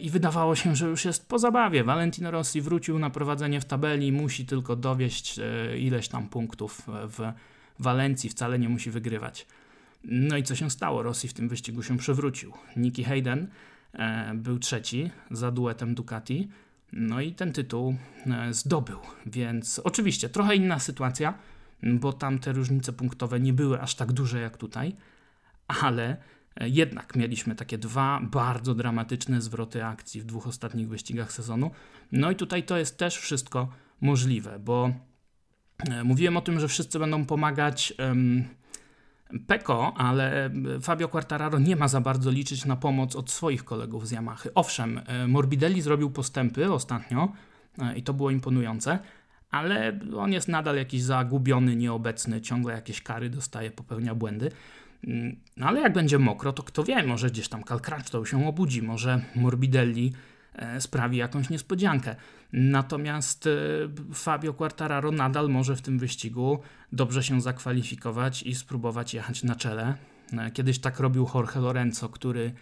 I 0.00 0.10
wydawało 0.10 0.56
się, 0.56 0.76
że 0.76 0.86
już 0.86 1.04
jest 1.04 1.28
po 1.28 1.38
zabawie. 1.38 1.84
Valentino 1.84 2.30
Rossi 2.30 2.60
wrócił 2.60 2.98
na 2.98 3.10
prowadzenie 3.10 3.60
w 3.60 3.64
tabeli, 3.64 4.12
musi 4.12 4.46
tylko 4.46 4.76
dowieść 4.76 5.40
ileś 5.78 6.08
tam 6.08 6.28
punktów 6.28 6.82
w 6.86 7.32
Walencji, 7.78 8.30
wcale 8.30 8.58
nie 8.58 8.68
musi 8.68 8.90
wygrywać. 8.90 9.46
No 10.04 10.36
i 10.36 10.42
co 10.42 10.54
się 10.54 10.70
stało? 10.70 11.02
Rossi 11.02 11.28
w 11.28 11.32
tym 11.32 11.48
wyścigu 11.48 11.82
się 11.82 11.98
przewrócił. 11.98 12.52
Nicky 12.76 13.04
Hayden 13.04 13.48
był 14.34 14.58
trzeci 14.58 15.10
za 15.30 15.50
duetem 15.50 15.94
Ducati. 15.94 16.48
No 16.92 17.20
i 17.20 17.32
ten 17.32 17.52
tytuł 17.52 17.96
e, 18.26 18.52
zdobył, 18.54 18.98
więc 19.26 19.78
oczywiście 19.84 20.28
trochę 20.28 20.56
inna 20.56 20.78
sytuacja, 20.78 21.34
bo 21.82 22.12
tam 22.12 22.38
te 22.38 22.52
różnice 22.52 22.92
punktowe 22.92 23.40
nie 23.40 23.52
były 23.52 23.80
aż 23.80 23.94
tak 23.94 24.12
duże 24.12 24.40
jak 24.40 24.56
tutaj, 24.56 24.96
ale 25.68 26.08
e, 26.10 26.16
jednak 26.66 27.16
mieliśmy 27.16 27.54
takie 27.54 27.78
dwa 27.78 28.20
bardzo 28.22 28.74
dramatyczne 28.74 29.42
zwroty 29.42 29.84
akcji 29.84 30.20
w 30.20 30.24
dwóch 30.24 30.46
ostatnich 30.46 30.88
wyścigach 30.88 31.32
sezonu. 31.32 31.70
No 32.12 32.30
i 32.30 32.36
tutaj 32.36 32.62
to 32.62 32.76
jest 32.76 32.98
też 32.98 33.16
wszystko 33.16 33.68
możliwe, 34.00 34.58
bo 34.58 34.90
e, 35.90 36.04
mówiłem 36.04 36.36
o 36.36 36.40
tym, 36.40 36.60
że 36.60 36.68
wszyscy 36.68 36.98
będą 36.98 37.24
pomagać. 37.24 37.94
Um, 37.98 38.44
Peko, 39.46 39.94
ale 39.96 40.46
e, 40.46 40.50
Fabio 40.80 41.08
Quartararo 41.08 41.58
nie 41.58 41.76
ma 41.76 41.88
za 41.88 42.00
bardzo 42.00 42.30
liczyć 42.30 42.64
na 42.64 42.76
pomoc 42.76 43.16
od 43.16 43.30
swoich 43.30 43.64
kolegów 43.64 44.08
z 44.08 44.12
Yamahy. 44.12 44.50
Owszem, 44.54 45.00
e, 45.06 45.26
Morbidelli 45.26 45.82
zrobił 45.82 46.10
postępy 46.10 46.72
ostatnio 46.72 47.32
e, 47.78 47.98
i 47.98 48.02
to 48.02 48.14
było 48.14 48.30
imponujące, 48.30 48.98
ale 49.50 50.00
on 50.16 50.32
jest 50.32 50.48
nadal 50.48 50.76
jakiś 50.76 51.02
zagubiony, 51.02 51.76
nieobecny, 51.76 52.40
ciągle 52.40 52.74
jakieś 52.74 53.02
kary 53.02 53.30
dostaje, 53.30 53.70
popełnia 53.70 54.14
błędy. 54.14 54.50
Mm, 55.04 55.36
no 55.56 55.66
ale 55.66 55.80
jak 55.80 55.92
będzie 55.92 56.18
mokro, 56.18 56.52
to 56.52 56.62
kto 56.62 56.84
wie, 56.84 57.02
może 57.02 57.30
gdzieś 57.30 57.48
tam 57.48 57.62
Crutchlow 57.62 58.28
się 58.28 58.48
obudzi, 58.48 58.82
może 58.82 59.20
Morbidelli 59.36 60.12
E, 60.58 60.80
sprawi 60.80 61.16
jakąś 61.16 61.50
niespodziankę. 61.50 62.16
Natomiast 62.52 63.46
e, 63.46 63.50
Fabio 64.14 64.54
Quartararo 64.54 65.12
nadal 65.12 65.48
może 65.48 65.76
w 65.76 65.82
tym 65.82 65.98
wyścigu 65.98 66.58
dobrze 66.92 67.22
się 67.22 67.40
zakwalifikować 67.40 68.42
i 68.42 68.54
spróbować 68.54 69.14
jechać 69.14 69.42
na 69.42 69.54
czele. 69.54 69.94
E, 70.32 70.50
kiedyś 70.50 70.78
tak 70.78 71.00
robił 71.00 71.28
Jorge 71.34 71.56
Lorenzo, 71.60 72.08
który 72.08 72.52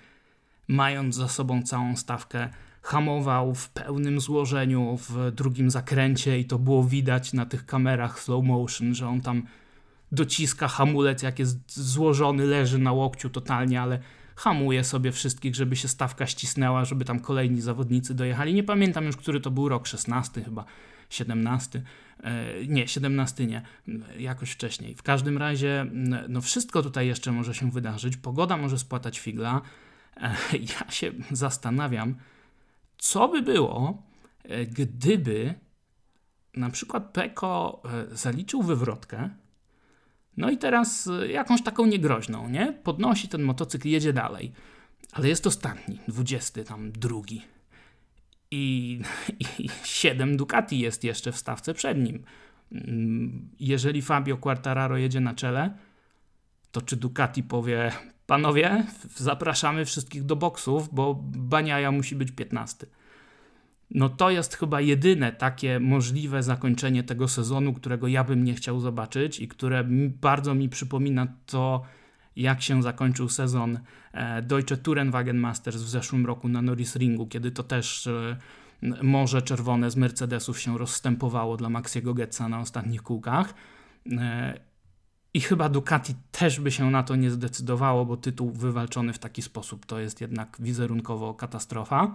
mając 0.68 1.14
za 1.14 1.28
sobą 1.28 1.62
całą 1.62 1.96
stawkę, 1.96 2.48
hamował 2.82 3.54
w 3.54 3.68
pełnym 3.70 4.20
złożeniu 4.20 4.98
w 5.08 5.32
drugim 5.32 5.70
zakręcie 5.70 6.38
i 6.38 6.44
to 6.44 6.58
było 6.58 6.84
widać 6.84 7.32
na 7.32 7.46
tych 7.46 7.66
kamerach 7.66 8.20
slow 8.20 8.44
motion, 8.44 8.94
że 8.94 9.08
on 9.08 9.20
tam 9.20 9.42
dociska 10.12 10.68
hamulec, 10.68 11.22
jak 11.22 11.38
jest 11.38 11.76
złożony, 11.76 12.46
leży 12.46 12.78
na 12.78 12.92
łokciu 12.92 13.30
totalnie, 13.30 13.80
ale 13.80 13.98
hamuje 14.36 14.84
sobie 14.84 15.12
wszystkich, 15.12 15.54
żeby 15.54 15.76
się 15.76 15.88
stawka 15.88 16.26
ścisnęła, 16.26 16.84
żeby 16.84 17.04
tam 17.04 17.20
kolejni 17.20 17.60
zawodnicy 17.60 18.14
dojechali. 18.14 18.54
Nie 18.54 18.62
pamiętam 18.62 19.04
już, 19.04 19.16
który 19.16 19.40
to 19.40 19.50
był 19.50 19.68
rok, 19.68 19.86
16 19.86 20.42
chyba, 20.42 20.64
17. 21.10 21.82
E, 22.22 22.66
nie, 22.66 22.88
17 22.88 23.46
nie, 23.46 23.62
jakoś 24.18 24.50
wcześniej. 24.50 24.94
W 24.94 25.02
każdym 25.02 25.38
razie, 25.38 25.86
no 26.28 26.40
wszystko 26.40 26.82
tutaj 26.82 27.06
jeszcze 27.06 27.32
może 27.32 27.54
się 27.54 27.70
wydarzyć. 27.70 28.16
Pogoda 28.16 28.56
może 28.56 28.78
spłatać 28.78 29.18
figla. 29.18 29.60
E, 30.16 30.34
ja 30.80 30.90
się 30.90 31.12
zastanawiam, 31.30 32.14
co 32.98 33.28
by 33.28 33.42
było, 33.42 34.02
e, 34.42 34.66
gdyby 34.66 35.54
na 36.54 36.70
przykład 36.70 37.12
Peko 37.12 37.82
zaliczył 38.12 38.62
wywrotkę, 38.62 39.30
no 40.36 40.50
i 40.50 40.58
teraz 40.58 41.06
y, 41.06 41.28
jakąś 41.28 41.62
taką 41.62 41.86
niegroźną, 41.86 42.48
nie? 42.48 42.72
Podnosi 42.72 43.28
ten 43.28 43.42
motocykl, 43.42 43.88
jedzie 43.88 44.12
dalej. 44.12 44.52
Ale 45.12 45.28
jest 45.28 45.46
ostatni, 45.46 46.00
dwudziesty 46.08 46.64
tam 46.64 46.92
drugi. 46.92 47.42
I, 48.50 49.00
I 49.58 49.68
siedem 49.84 50.36
Ducati 50.36 50.78
jest 50.78 51.04
jeszcze 51.04 51.32
w 51.32 51.36
stawce 51.36 51.74
przed 51.74 51.98
nim. 51.98 52.24
Mm, 52.72 53.48
jeżeli 53.60 54.02
Fabio 54.02 54.36
Quartararo 54.36 54.96
jedzie 54.96 55.20
na 55.20 55.34
czele, 55.34 55.76
to 56.72 56.82
czy 56.82 56.96
Ducati 56.96 57.42
powie 57.42 57.92
panowie, 58.26 58.86
zapraszamy 59.16 59.84
wszystkich 59.84 60.22
do 60.22 60.36
boksów, 60.36 60.94
bo 60.94 61.14
Baniaja 61.24 61.92
musi 61.92 62.16
być 62.16 62.30
15. 62.30 62.86
No 63.90 64.08
to 64.08 64.30
jest 64.30 64.56
chyba 64.56 64.80
jedyne 64.80 65.32
takie 65.32 65.80
możliwe 65.80 66.42
zakończenie 66.42 67.02
tego 67.02 67.28
sezonu, 67.28 67.72
którego 67.72 68.08
ja 68.08 68.24
bym 68.24 68.44
nie 68.44 68.54
chciał 68.54 68.80
zobaczyć 68.80 69.40
i 69.40 69.48
które 69.48 69.84
bardzo 70.20 70.54
mi 70.54 70.68
przypomina 70.68 71.26
to, 71.46 71.82
jak 72.36 72.62
się 72.62 72.82
zakończył 72.82 73.28
sezon 73.28 73.78
e, 74.12 74.42
Deutsche 74.42 74.76
Tourenwagen 74.76 75.38
Masters 75.38 75.76
w 75.76 75.88
zeszłym 75.88 76.26
roku 76.26 76.48
na 76.48 76.62
Norris 76.62 76.96
Ringu, 76.96 77.26
kiedy 77.26 77.50
to 77.50 77.62
też 77.62 78.06
e, 78.06 78.36
Morze 79.02 79.42
Czerwone 79.42 79.90
z 79.90 79.96
Mercedesów 79.96 80.60
się 80.60 80.78
rozstępowało 80.78 81.56
dla 81.56 81.70
Maxiego 81.70 82.14
Getza 82.14 82.48
na 82.48 82.60
ostatnich 82.60 83.02
kółkach. 83.02 83.54
E, 84.12 84.60
I 85.34 85.40
chyba 85.40 85.68
Ducati 85.68 86.14
też 86.32 86.60
by 86.60 86.70
się 86.70 86.90
na 86.90 87.02
to 87.02 87.16
nie 87.16 87.30
zdecydowało, 87.30 88.06
bo 88.06 88.16
tytuł 88.16 88.50
wywalczony 88.50 89.12
w 89.12 89.18
taki 89.18 89.42
sposób 89.42 89.86
to 89.86 89.98
jest 89.98 90.20
jednak 90.20 90.56
wizerunkowo 90.60 91.34
katastrofa. 91.34 92.14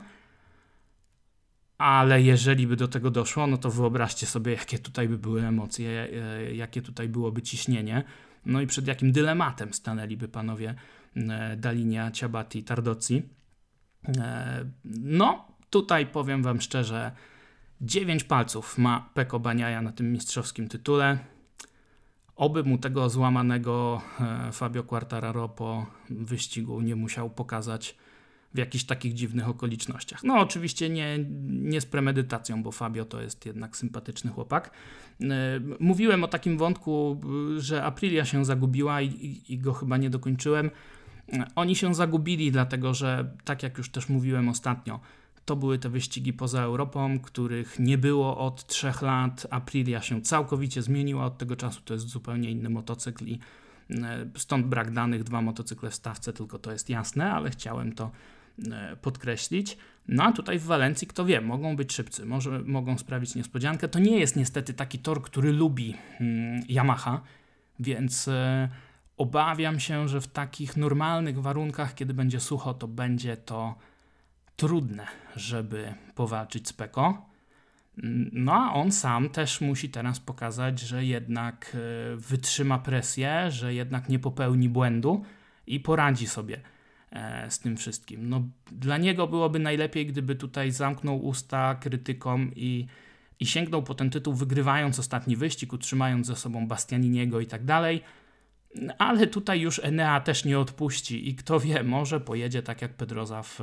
Ale 1.82 2.22
jeżeli 2.22 2.68
by 2.68 2.76
do 2.76 2.88
tego 2.88 3.12
doszło, 3.12 3.48
no 3.48 3.58
to 3.58 3.72
wyobraźcie 3.72 4.26
sobie, 4.26 4.52
jakie 4.52 4.80
tutaj 4.80 5.08
by 5.08 5.18
były 5.18 5.48
emocje, 5.48 6.08
e, 6.14 6.54
jakie 6.54 6.82
tutaj 6.82 7.10
byłoby 7.10 7.42
ciśnienie. 7.42 8.04
No 8.46 8.62
i 8.62 8.68
przed 8.68 8.88
jakim 8.88 9.12
dylematem 9.12 9.74
stanęliby 9.74 10.28
panowie 10.28 10.76
e, 11.16 11.58
Dalinia, 11.58 12.12
Ciabati, 12.12 12.64
Tardozzi. 12.64 13.24
No, 15.04 15.52
Tutaj 15.72 16.06
powiem 16.06 16.44
Wam 16.44 16.62
szczerze, 16.62 17.12
9 17.82 18.24
palców 18.24 18.78
ma 18.78 19.10
Peko 19.14 19.40
Baniaja 19.40 19.82
na 19.82 19.92
tym 19.92 20.12
mistrzowskim 20.12 20.68
tytule. 20.68 21.18
Oby 22.36 22.64
mu 22.64 22.78
tego 22.78 23.10
złamanego 23.10 24.02
e, 24.20 24.52
Fabio 24.52 24.84
Quartararo 24.84 25.50
po 25.50 25.86
wyścigu 26.10 26.82
nie 26.82 26.96
musiał 26.96 27.30
pokazać 27.30 27.98
w 28.54 28.58
jakichś 28.58 28.84
takich 28.84 29.14
dziwnych 29.14 29.50
okolicznościach. 29.50 30.24
No, 30.24 30.40
oczywiście 30.40 30.90
nie, 30.90 31.20
nie 31.50 31.82
z 31.82 31.86
premedytacją, 31.86 32.64
bo 32.64 32.72
Fabio 32.72 33.06
to 33.06 33.22
jest 33.22 33.46
jednak 33.46 33.78
sympatyczny 33.78 34.32
chłopak. 34.32 34.72
E, 35.22 35.28
mówiłem 35.80 36.24
o 36.24 36.28
takim 36.28 36.58
wątku, 36.58 37.22
że 37.58 37.84
Aprilia 37.84 38.26
się 38.26 38.46
zagubiła 38.46 39.02
i, 39.02 39.08
i, 39.08 39.54
i 39.54 39.58
go 39.58 39.74
chyba 39.74 39.98
nie 39.98 40.10
dokończyłem. 40.10 40.72
Oni 41.56 41.76
się 41.76 41.96
zagubili, 41.96 42.52
dlatego 42.52 42.94
że, 42.94 43.32
tak 43.44 43.64
jak 43.64 43.78
już 43.78 43.90
też 43.90 44.10
mówiłem 44.10 44.50
ostatnio, 44.50 45.00
to 45.46 45.56
były 45.56 45.80
te 45.80 45.90
wyścigi 45.90 46.34
poza 46.34 46.62
Europą, 46.62 47.20
których 47.20 47.80
nie 47.80 47.98
było 47.98 48.38
od 48.38 48.68
trzech 48.68 49.02
lat. 49.02 49.48
Aprilia 49.50 50.02
się 50.02 50.22
całkowicie 50.22 50.82
zmieniła 50.82 51.26
od 51.26 51.38
tego 51.38 51.56
czasu. 51.56 51.82
To 51.86 51.94
jest 51.94 52.08
zupełnie 52.08 52.52
inny 52.52 52.70
motocykl 52.70 53.26
i 53.26 53.40
e, 53.90 54.30
stąd 54.38 54.68
brak 54.68 54.92
danych, 54.92 55.24
dwa 55.24 55.42
motocykle 55.42 55.90
w 55.90 55.96
stawce, 55.96 56.34
tylko 56.34 56.60
to 56.60 56.72
jest 56.72 56.90
jasne, 56.90 57.32
ale 57.32 57.50
chciałem 57.50 57.94
to 57.94 58.04
e, 58.06 58.12
podkreślić. 59.02 59.78
No 60.08 60.24
a 60.24 60.32
tutaj 60.32 60.60
w 60.60 60.64
Walencji, 60.64 61.08
kto 61.08 61.26
wie, 61.26 61.42
mogą 61.42 61.76
być 61.76 61.94
szybcy, 61.94 62.26
może 62.26 62.60
mogą 62.60 62.98
sprawić 62.98 63.36
niespodziankę. 63.36 63.88
To 63.88 64.00
nie 64.00 64.20
jest 64.20 64.36
niestety 64.36 64.74
taki 64.74 65.00
tor, 65.00 65.22
który 65.22 65.52
lubi 65.52 65.98
hmm, 66.18 66.64
Yamaha, 66.70 67.22
więc 67.80 68.28
e, 68.28 68.70
obawiam 69.18 69.80
się, 69.80 70.08
że 70.08 70.22
w 70.22 70.28
takich 70.28 70.78
normalnych 70.78 71.42
warunkach, 71.42 71.96
kiedy 71.96 72.14
będzie 72.14 72.40
sucho, 72.40 72.74
to 72.74 72.88
będzie 72.88 73.38
to 73.38 73.76
trudne, 74.56 75.08
żeby 75.36 75.94
powalczyć 76.16 76.68
z 76.68 76.74
Peko. 76.74 77.32
No 78.34 78.54
a 78.54 78.74
on 78.74 78.92
sam 78.92 79.30
też 79.30 79.62
musi 79.62 79.90
teraz 79.90 80.20
pokazać, 80.20 80.80
że 80.80 81.06
jednak 81.06 81.76
e, 81.76 82.16
wytrzyma 82.16 82.80
presję, 82.80 83.52
że 83.52 83.74
jednak 83.74 84.10
nie 84.10 84.20
popełni 84.20 84.70
błędu 84.70 85.24
i 85.68 85.80
poradzi 85.80 86.28
sobie 86.28 86.56
e, 86.58 86.71
z 87.50 87.60
tym 87.60 87.78
wszystkim. 87.78 88.30
No, 88.30 88.44
dla 88.72 88.98
niego 88.98 89.28
byłoby 89.28 89.60
najlepiej, 89.60 90.06
gdyby 90.06 90.36
tutaj 90.36 90.72
zamknął 90.72 91.26
usta 91.26 91.76
krytykom 91.76 92.52
i, 92.56 92.88
i 93.40 93.46
sięgnął 93.46 93.84
po 93.84 93.96
ten 93.96 94.10
tytuł, 94.10 94.34
wygrywając 94.34 95.00
ostatni 95.00 95.36
wyścig, 95.36 95.74
utrzymając 95.74 96.28
ze 96.28 96.36
sobą 96.36 96.68
Bastianiniego 96.68 97.40
i 97.40 97.46
tak 97.46 97.66
dalej. 97.66 98.02
Ale 98.98 99.28
tutaj 99.28 99.62
już 99.62 99.80
Enea 99.84 100.20
też 100.20 100.46
nie 100.46 100.60
odpuści 100.60 101.30
i 101.30 101.36
kto 101.36 101.60
wie, 101.60 101.84
może 101.84 102.20
pojedzie 102.20 102.64
tak 102.64 102.82
jak 102.82 102.94
Pedroza 102.94 103.44
w 103.44 103.60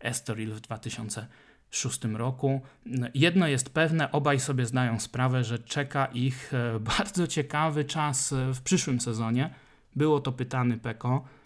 Estoril 0.00 0.54
w 0.54 0.60
2006 0.60 2.04
roku. 2.04 2.60
Jedno 3.14 3.48
jest 3.48 3.70
pewne, 3.70 4.12
obaj 4.12 4.40
sobie 4.40 4.66
zdają 4.66 5.00
sprawę, 5.00 5.44
że 5.44 5.58
czeka 5.58 6.06
ich 6.06 6.54
e, 6.54 6.80
bardzo 6.98 7.26
ciekawy 7.26 7.84
czas 7.84 8.32
e, 8.32 8.54
w 8.54 8.62
przyszłym 8.62 9.00
sezonie. 9.00 9.50
Było 9.96 10.20
to 10.20 10.32
pytany 10.32 10.78
Peko 10.78 11.24
e, 11.24 11.37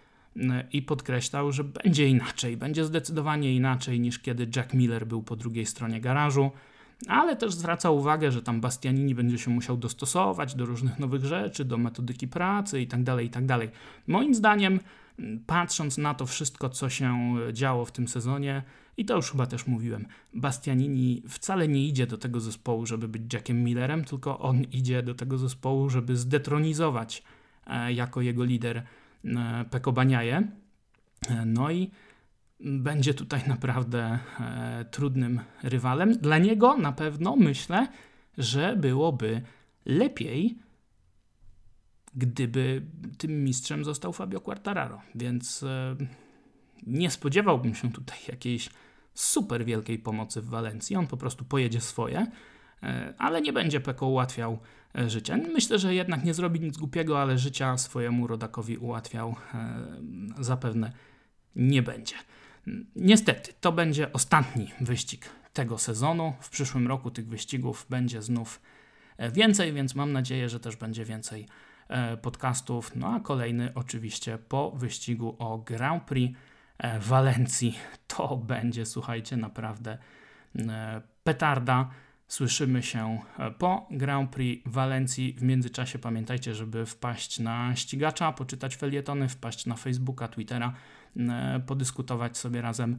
i 0.72 0.82
podkreślał, 0.82 1.52
że 1.52 1.64
będzie 1.64 2.08
inaczej, 2.08 2.56
będzie 2.56 2.84
zdecydowanie 2.84 3.54
inaczej 3.54 4.00
niż 4.00 4.18
kiedy 4.18 4.48
Jack 4.56 4.74
Miller 4.74 5.06
był 5.06 5.22
po 5.22 5.36
drugiej 5.36 5.66
stronie 5.66 6.00
garażu, 6.00 6.50
ale 7.08 7.36
też 7.36 7.54
zwraca 7.54 7.90
uwagę, 7.90 8.32
że 8.32 8.42
tam 8.42 8.60
Bastianini 8.60 9.14
będzie 9.14 9.38
się 9.38 9.50
musiał 9.50 9.76
dostosować 9.76 10.54
do 10.54 10.66
różnych 10.66 10.98
nowych 10.98 11.24
rzeczy, 11.24 11.64
do 11.64 11.78
metodyki 11.78 12.28
pracy 12.28 12.80
itd. 12.80 13.04
Tak 13.04 13.22
itd. 13.22 13.58
Tak 13.58 13.68
Moim 14.06 14.34
zdaniem 14.34 14.80
patrząc 15.46 15.98
na 15.98 16.14
to 16.14 16.26
wszystko, 16.26 16.68
co 16.68 16.90
się 16.90 17.34
działo 17.52 17.84
w 17.84 17.92
tym 17.92 18.08
sezonie, 18.08 18.62
i 18.96 19.04
to 19.04 19.16
już 19.16 19.30
chyba 19.30 19.46
też 19.46 19.66
mówiłem, 19.66 20.06
Bastianini 20.34 21.22
wcale 21.28 21.68
nie 21.68 21.86
idzie 21.86 22.06
do 22.06 22.18
tego 22.18 22.40
zespołu, 22.40 22.86
żeby 22.86 23.08
być 23.08 23.34
Jackiem 23.34 23.64
Millerem, 23.64 24.04
tylko 24.04 24.38
on 24.38 24.62
idzie 24.62 25.02
do 25.02 25.14
tego 25.14 25.38
zespołu, 25.38 25.90
żeby 25.90 26.16
zdetronizować 26.16 27.22
e, 27.66 27.92
jako 27.92 28.20
jego 28.20 28.44
lider 28.44 28.82
Peko 29.70 29.92
Baniaje. 29.92 30.48
E, 31.28 31.44
no 31.46 31.70
i 31.70 31.90
będzie 32.60 33.14
tutaj 33.14 33.42
naprawdę 33.48 34.18
trudnym 34.90 35.40
rywalem. 35.62 36.18
Dla 36.18 36.38
niego 36.38 36.76
na 36.76 36.92
pewno 36.92 37.36
myślę, 37.36 37.88
że 38.38 38.76
byłoby 38.76 39.42
lepiej, 39.86 40.58
gdyby 42.14 42.82
tym 43.18 43.44
mistrzem 43.44 43.84
został 43.84 44.12
Fabio 44.12 44.40
Quartararo. 44.40 45.02
Więc 45.14 45.62
e, 45.62 45.96
nie 46.86 47.10
spodziewałbym 47.10 47.74
się 47.74 47.92
tutaj 47.92 48.18
jakiejś 48.28 48.70
super 49.14 49.64
wielkiej 49.64 49.98
pomocy 49.98 50.42
w 50.42 50.48
Walencji. 50.48 50.96
On 50.96 51.06
po 51.06 51.16
prostu 51.16 51.44
pojedzie 51.44 51.80
swoje, 51.80 52.26
e, 52.82 53.14
ale 53.18 53.40
nie 53.40 53.52
będzie 53.52 53.80
Peko 53.80 54.06
ułatwiał 54.06 54.58
e, 54.98 55.10
życia. 55.10 55.36
Myślę, 55.36 55.78
że 55.78 55.94
jednak 55.94 56.24
nie 56.24 56.34
zrobi 56.34 56.60
nic 56.60 56.78
głupiego, 56.78 57.22
ale 57.22 57.38
życia 57.38 57.78
swojemu 57.78 58.26
rodakowi 58.26 58.76
ułatwiał 58.76 59.34
zapewne 60.40 60.92
nie 61.56 61.82
będzie. 61.82 62.14
Niestety, 62.96 63.52
to 63.60 63.72
będzie 63.72 64.12
ostatni 64.12 64.70
wyścig 64.80 65.28
tego 65.52 65.78
sezonu. 65.78 66.32
W 66.40 66.50
przyszłym 66.50 66.88
roku 66.88 67.10
tych 67.10 67.28
wyścigów 67.28 67.86
będzie 67.90 68.22
znów 68.22 68.60
więcej, 69.32 69.72
więc 69.72 69.94
mam 69.94 70.12
nadzieję, 70.12 70.48
że 70.48 70.60
też 70.60 70.76
będzie 70.76 71.04
więcej 71.04 71.46
E, 71.92 72.16
podcastów. 72.16 72.96
No 72.96 73.14
a 73.14 73.20
kolejny 73.20 73.72
oczywiście 73.74 74.38
po 74.38 74.70
wyścigu 74.70 75.36
o 75.38 75.58
Grand 75.58 76.02
Prix 76.02 76.38
e, 76.78 76.98
Walencji. 76.98 77.78
To 78.06 78.36
będzie, 78.36 78.86
słuchajcie, 78.86 79.36
naprawdę 79.36 79.98
e, 80.58 81.02
petarda. 81.24 81.90
Słyszymy 82.28 82.82
się 82.82 83.18
po 83.58 83.86
Grand 83.90 84.30
Prix 84.30 84.62
Walencji. 84.66 85.36
W 85.38 85.42
międzyczasie 85.42 85.98
pamiętajcie, 85.98 86.54
żeby 86.54 86.86
wpaść 86.86 87.38
na 87.38 87.76
ścigacza, 87.76 88.32
poczytać 88.32 88.76
felietony, 88.76 89.28
wpaść 89.28 89.66
na 89.66 89.76
Facebooka, 89.76 90.28
Twittera, 90.28 90.72
podyskutować 91.66 92.38
sobie 92.38 92.62
razem, 92.62 92.98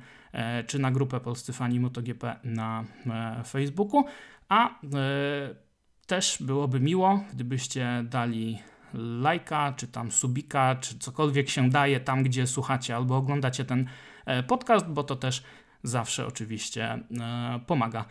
czy 0.67 0.79
na 0.79 0.91
grupę 0.91 1.19
Polscy 1.19 1.53
Fani 1.53 1.79
MotoGP 1.79 2.35
na 2.43 2.85
Facebooku. 3.47 4.05
A 4.49 4.79
też 6.07 6.37
byłoby 6.41 6.79
miło, 6.79 7.23
gdybyście 7.33 8.03
dali 8.09 8.59
lajka, 8.93 9.73
czy 9.77 9.87
tam 9.87 10.11
subika, 10.11 10.75
czy 10.75 10.99
cokolwiek 10.99 11.49
się 11.49 11.69
daje 11.69 11.99
tam, 11.99 12.23
gdzie 12.23 12.47
słuchacie 12.47 12.95
albo 12.95 13.17
oglądacie 13.17 13.65
ten 13.65 13.87
e, 14.25 14.43
podcast, 14.43 14.87
bo 14.87 15.03
to 15.03 15.15
też 15.15 15.43
zawsze 15.83 16.27
oczywiście 16.27 16.99
e, 17.19 17.59
pomaga. 17.67 18.05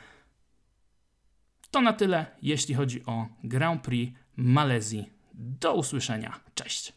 To 1.73 1.81
na 1.81 1.93
tyle, 1.93 2.27
jeśli 2.43 2.75
chodzi 2.75 3.07
o 3.07 3.27
Grand 3.45 3.83
Prix 3.83 4.19
Malezji. 4.37 5.11
Do 5.35 5.75
usłyszenia. 5.75 6.41
Cześć. 6.55 6.93